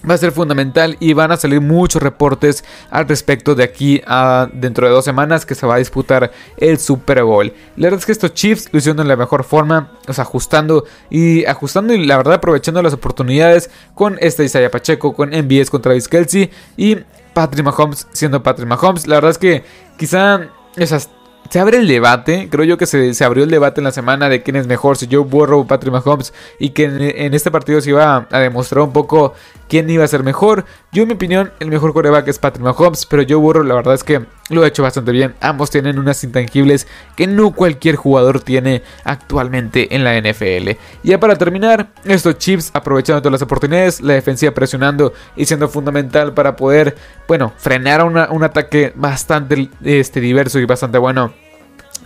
va 0.09 0.15
a 0.15 0.17
ser 0.17 0.33
fundamental 0.33 0.97
y 0.99 1.13
van 1.13 1.31
a 1.31 1.37
salir 1.37 1.61
muchos 1.61 2.03
reportes 2.03 2.65
al 2.89 3.07
respecto 3.07 3.55
de 3.55 3.63
aquí 3.63 4.01
a 4.05 4.49
dentro 4.51 4.87
de 4.87 4.91
dos 4.91 5.05
semanas 5.05 5.45
que 5.45 5.55
se 5.55 5.65
va 5.65 5.75
a 5.75 5.77
disputar 5.77 6.33
el 6.57 6.77
Super 6.77 7.23
Bowl. 7.23 7.53
La 7.77 7.83
verdad 7.83 7.99
es 7.99 8.05
que 8.05 8.11
estos 8.11 8.33
Chiefs 8.33 8.67
lo 8.73 8.79
hicieron 8.79 8.97
de 8.97 9.05
la 9.05 9.15
mejor 9.15 9.45
forma, 9.45 9.93
o 10.05 10.11
sea, 10.11 10.23
ajustando 10.23 10.83
y 11.09 11.45
ajustando 11.45 11.93
y 11.93 12.05
la 12.05 12.17
verdad 12.17 12.33
aprovechando 12.33 12.81
las 12.81 12.93
oportunidades 12.93 13.69
con 13.93 14.17
este 14.19 14.43
Isaiah 14.43 14.69
Pacheco, 14.69 15.13
con 15.13 15.29
MBS 15.29 15.69
contra 15.69 15.91
Travis 15.91 16.09
Kelsey 16.09 16.51
y 16.75 16.97
Patrick 17.33 17.65
Mahomes 17.65 18.07
siendo 18.11 18.43
Patrick 18.43 18.67
Mahomes. 18.67 19.07
La 19.07 19.15
verdad 19.15 19.31
es 19.31 19.37
que 19.37 19.63
quizá 19.97 20.49
esas 20.75 21.09
se 21.51 21.59
abre 21.59 21.79
el 21.79 21.87
debate, 21.87 22.47
creo 22.49 22.63
yo 22.63 22.77
que 22.77 22.85
se, 22.85 23.25
abrió 23.25 23.43
el 23.43 23.49
debate 23.49 23.81
en 23.81 23.83
la 23.83 23.91
semana 23.91 24.29
de 24.29 24.41
quién 24.41 24.55
es 24.55 24.67
mejor, 24.67 24.95
si 24.95 25.07
Joe 25.11 25.25
Burrow 25.25 25.59
o 25.59 25.67
Patrick 25.67 25.91
Mahomes, 25.91 26.33
y 26.59 26.69
que 26.69 26.85
en, 26.85 27.33
este 27.33 27.51
partido 27.51 27.81
se 27.81 27.89
iba 27.89 28.25
a, 28.31 28.39
demostrar 28.39 28.83
un 28.83 28.93
poco 28.93 29.33
quién 29.71 29.89
iba 29.89 30.03
a 30.03 30.07
ser 30.09 30.21
mejor. 30.23 30.65
Yo 30.91 31.03
en 31.03 31.07
mi 31.07 31.13
opinión, 31.13 31.53
el 31.61 31.69
mejor 31.69 31.93
coreback 31.93 32.27
es 32.27 32.39
Patrick 32.39 32.61
Mahomes, 32.61 33.05
pero 33.05 33.23
Joe 33.25 33.37
Burrow 33.37 33.63
la 33.63 33.73
verdad 33.73 33.93
es 33.93 34.03
que 34.03 34.25
lo 34.49 34.63
ha 34.63 34.67
hecho 34.67 34.83
bastante 34.83 35.13
bien. 35.13 35.33
Ambos 35.39 35.71
tienen 35.71 35.97
unas 35.97 36.21
intangibles 36.25 36.89
que 37.15 37.25
no 37.25 37.51
cualquier 37.51 37.95
jugador 37.95 38.41
tiene 38.41 38.83
actualmente 39.05 39.95
en 39.95 40.03
la 40.03 40.19
NFL. 40.19 40.71
Y 41.03 41.11
ya 41.11 41.21
para 41.21 41.37
terminar, 41.37 41.87
estos 42.03 42.37
Chiefs 42.37 42.71
aprovechando 42.73 43.21
todas 43.21 43.31
las 43.31 43.41
oportunidades, 43.43 44.01
la 44.01 44.15
defensiva 44.15 44.51
presionando 44.51 45.13
y 45.37 45.45
siendo 45.45 45.69
fundamental 45.69 46.33
para 46.33 46.57
poder, 46.57 46.97
bueno, 47.25 47.53
frenar 47.55 48.03
un 48.03 48.43
ataque 48.43 48.91
bastante 48.93 49.69
este, 49.85 50.19
diverso 50.19 50.59
y 50.59 50.65
bastante 50.65 50.97
bueno 50.97 51.31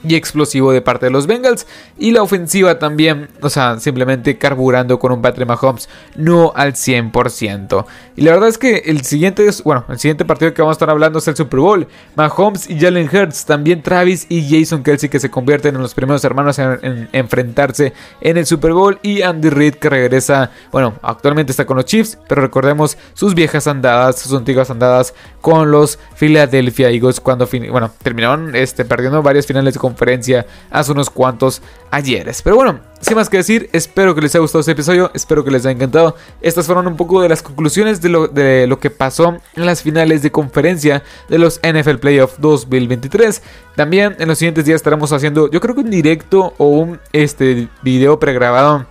y 0.08 0.16
explosivo 0.16 0.72
de 0.72 0.82
parte 0.82 1.08
de 1.08 1.12
los 1.12 1.28
Bengals. 1.28 1.66
Y 1.98 2.12
la 2.12 2.22
ofensiva 2.22 2.80
también, 2.80 3.30
o 3.42 3.50
sea, 3.50 3.80
simplemente 3.80 4.38
carburando 4.38 5.00
con 5.00 5.12
un 5.12 5.22
Patrick 5.22 5.48
Mahomes 5.48 5.90
no 6.16 6.52
al 6.56 6.74
100%. 6.74 7.86
Y 8.16 8.22
la 8.22 8.32
verdad 8.32 8.50
es 8.50 8.58
que 8.58 8.84
el 8.86 9.02
siguiente, 9.04 9.48
bueno, 9.64 9.86
el 9.90 10.00
siguiente 10.00 10.26
partido 10.26 10.54
que 10.54 10.62
vamos 10.62 10.74
a 10.74 10.78
estar 10.78 10.90
hablando 10.90 11.20
es 11.20 11.28
el 11.28 11.36
Super 11.36 11.60
Bowl. 11.60 11.88
Mahomes 12.16 12.70
y 12.70 12.80
Jalen 12.80 13.10
Hurts, 13.12 13.46
también 13.46 13.82
Travis 13.82 14.26
y 14.30 14.48
Jason 14.50 14.84
Kelsey 14.84 15.10
que 15.10 15.20
se 15.20 15.30
convierten 15.30 15.76
en 15.76 15.82
los 15.82 15.94
primeros 15.94 16.24
hermanos 16.24 16.60
en, 16.60 17.10
enfrentarse 17.12 17.94
en 18.22 18.38
el 18.38 18.46
Super 18.46 18.74
Bowl. 18.74 19.00
Y 19.02 19.22
Andy 19.22 19.50
Reid 19.50 19.76
que 19.76 19.90
regresa, 19.90 20.52
bueno, 20.72 20.96
actualmente 21.02 21.52
está 21.52 21.66
con 21.66 21.78
los 21.78 21.86
Chiefs, 21.86 22.18
pero 22.28 22.42
recordemos 22.42 22.98
sus 23.14 23.34
viejas 23.34 23.68
andadas, 23.68 24.20
sus 24.20 24.34
antiguas 24.34 24.70
andadas 24.70 25.14
con 25.42 25.72
los 25.72 26.00
Philadelphia 26.16 26.90
Eagles 26.90 27.20
cuando, 27.20 27.48
bueno, 27.70 27.92
terminaron 28.02 28.56
este, 28.56 28.86
perdiendo 28.86 29.22
varias 29.22 29.46
finales 29.46 29.75
de 29.76 29.80
conferencia 29.80 30.46
hace 30.70 30.92
unos 30.92 31.10
cuantos 31.10 31.62
ayeres. 31.92 32.42
Pero 32.42 32.56
bueno, 32.56 32.80
sin 33.00 33.16
más 33.16 33.30
que 33.30 33.38
decir, 33.38 33.70
espero 33.72 34.16
que 34.16 34.22
les 34.22 34.34
haya 34.34 34.42
gustado 34.42 34.62
este 34.62 34.72
episodio, 34.72 35.12
espero 35.14 35.44
que 35.44 35.52
les 35.52 35.66
haya 35.66 35.76
encantado. 35.76 36.16
Estas 36.42 36.66
fueron 36.66 36.88
un 36.88 36.98
poco 36.98 37.22
de 37.22 37.30
las 37.30 37.42
conclusiones 37.42 38.02
de 38.02 38.10
lo, 38.10 38.28
de 38.28 38.68
lo 38.68 38.80
que 38.80 38.90
pasó 38.90 39.38
en 39.56 39.66
las 39.66 39.82
finales 39.84 40.22
de 40.22 40.32
conferencia 40.32 41.04
de 41.30 41.38
los 41.38 41.60
NFL 41.60 41.98
Playoff 41.98 42.40
2023. 42.40 43.42
También 43.76 44.16
en 44.20 44.28
los 44.28 44.38
siguientes 44.38 44.66
días 44.66 44.78
estaremos 44.78 45.12
haciendo, 45.12 45.50
yo 45.50 45.62
creo 45.62 45.76
que 45.76 45.82
un 45.82 45.92
directo 45.92 46.54
o 46.58 46.70
un 46.70 47.00
este, 47.14 47.68
video 47.84 48.20
pregrabado 48.20 48.88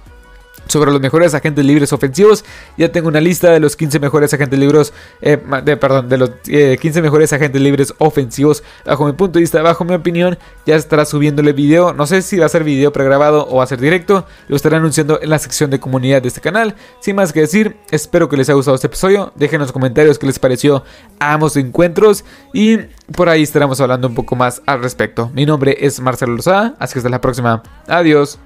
sobre 0.66 0.90
los 0.90 1.00
mejores 1.00 1.34
agentes 1.34 1.64
libres 1.64 1.92
ofensivos. 1.92 2.44
Ya 2.76 2.90
tengo 2.90 3.08
una 3.08 3.20
lista 3.20 3.50
de 3.50 3.60
los 3.60 3.76
15 3.76 4.00
mejores 4.00 4.32
agentes 4.34 4.58
libres, 4.58 4.92
eh, 5.20 5.38
de, 5.64 5.76
perdón, 5.76 6.08
de 6.08 6.18
los 6.18 6.30
15 6.30 6.98
eh, 6.98 7.02
mejores 7.02 7.32
agentes 7.32 7.60
libres 7.60 7.94
ofensivos. 7.98 8.62
Bajo 8.84 9.06
mi 9.06 9.12
punto 9.12 9.38
de 9.38 9.40
vista, 9.40 9.62
bajo 9.62 9.84
mi 9.84 9.94
opinión, 9.94 10.38
ya 10.66 10.76
estará 10.76 11.04
subiéndole 11.04 11.52
video. 11.52 11.92
No 11.92 12.06
sé 12.06 12.22
si 12.22 12.38
va 12.38 12.46
a 12.46 12.48
ser 12.48 12.64
video 12.64 12.92
pregrabado 12.92 13.46
o 13.48 13.56
va 13.56 13.64
a 13.64 13.66
ser 13.66 13.80
directo. 13.80 14.26
Lo 14.48 14.56
estaré 14.56 14.76
anunciando 14.76 15.20
en 15.20 15.30
la 15.30 15.38
sección 15.38 15.70
de 15.70 15.80
comunidad 15.80 16.22
de 16.22 16.28
este 16.28 16.40
canal. 16.40 16.74
Sin 17.00 17.16
más 17.16 17.32
que 17.32 17.40
decir, 17.40 17.76
espero 17.90 18.28
que 18.28 18.36
les 18.36 18.48
haya 18.48 18.56
gustado 18.56 18.74
este 18.74 18.86
episodio. 18.86 19.32
Dejen 19.34 19.56
en 19.56 19.62
los 19.62 19.72
comentarios 19.72 20.18
qué 20.18 20.26
les 20.26 20.38
pareció 20.38 20.84
a 21.18 21.32
ambos 21.32 21.56
encuentros. 21.56 22.24
Y 22.52 22.78
por 23.14 23.28
ahí 23.28 23.42
estaremos 23.42 23.80
hablando 23.80 24.08
un 24.08 24.14
poco 24.14 24.36
más 24.36 24.62
al 24.66 24.82
respecto. 24.82 25.30
Mi 25.34 25.46
nombre 25.46 25.76
es 25.80 26.00
Marcelo 26.00 26.34
Lozada, 26.34 26.74
así 26.78 26.94
que 26.94 26.98
hasta 27.00 27.10
la 27.10 27.20
próxima. 27.20 27.62
Adiós. 27.86 28.38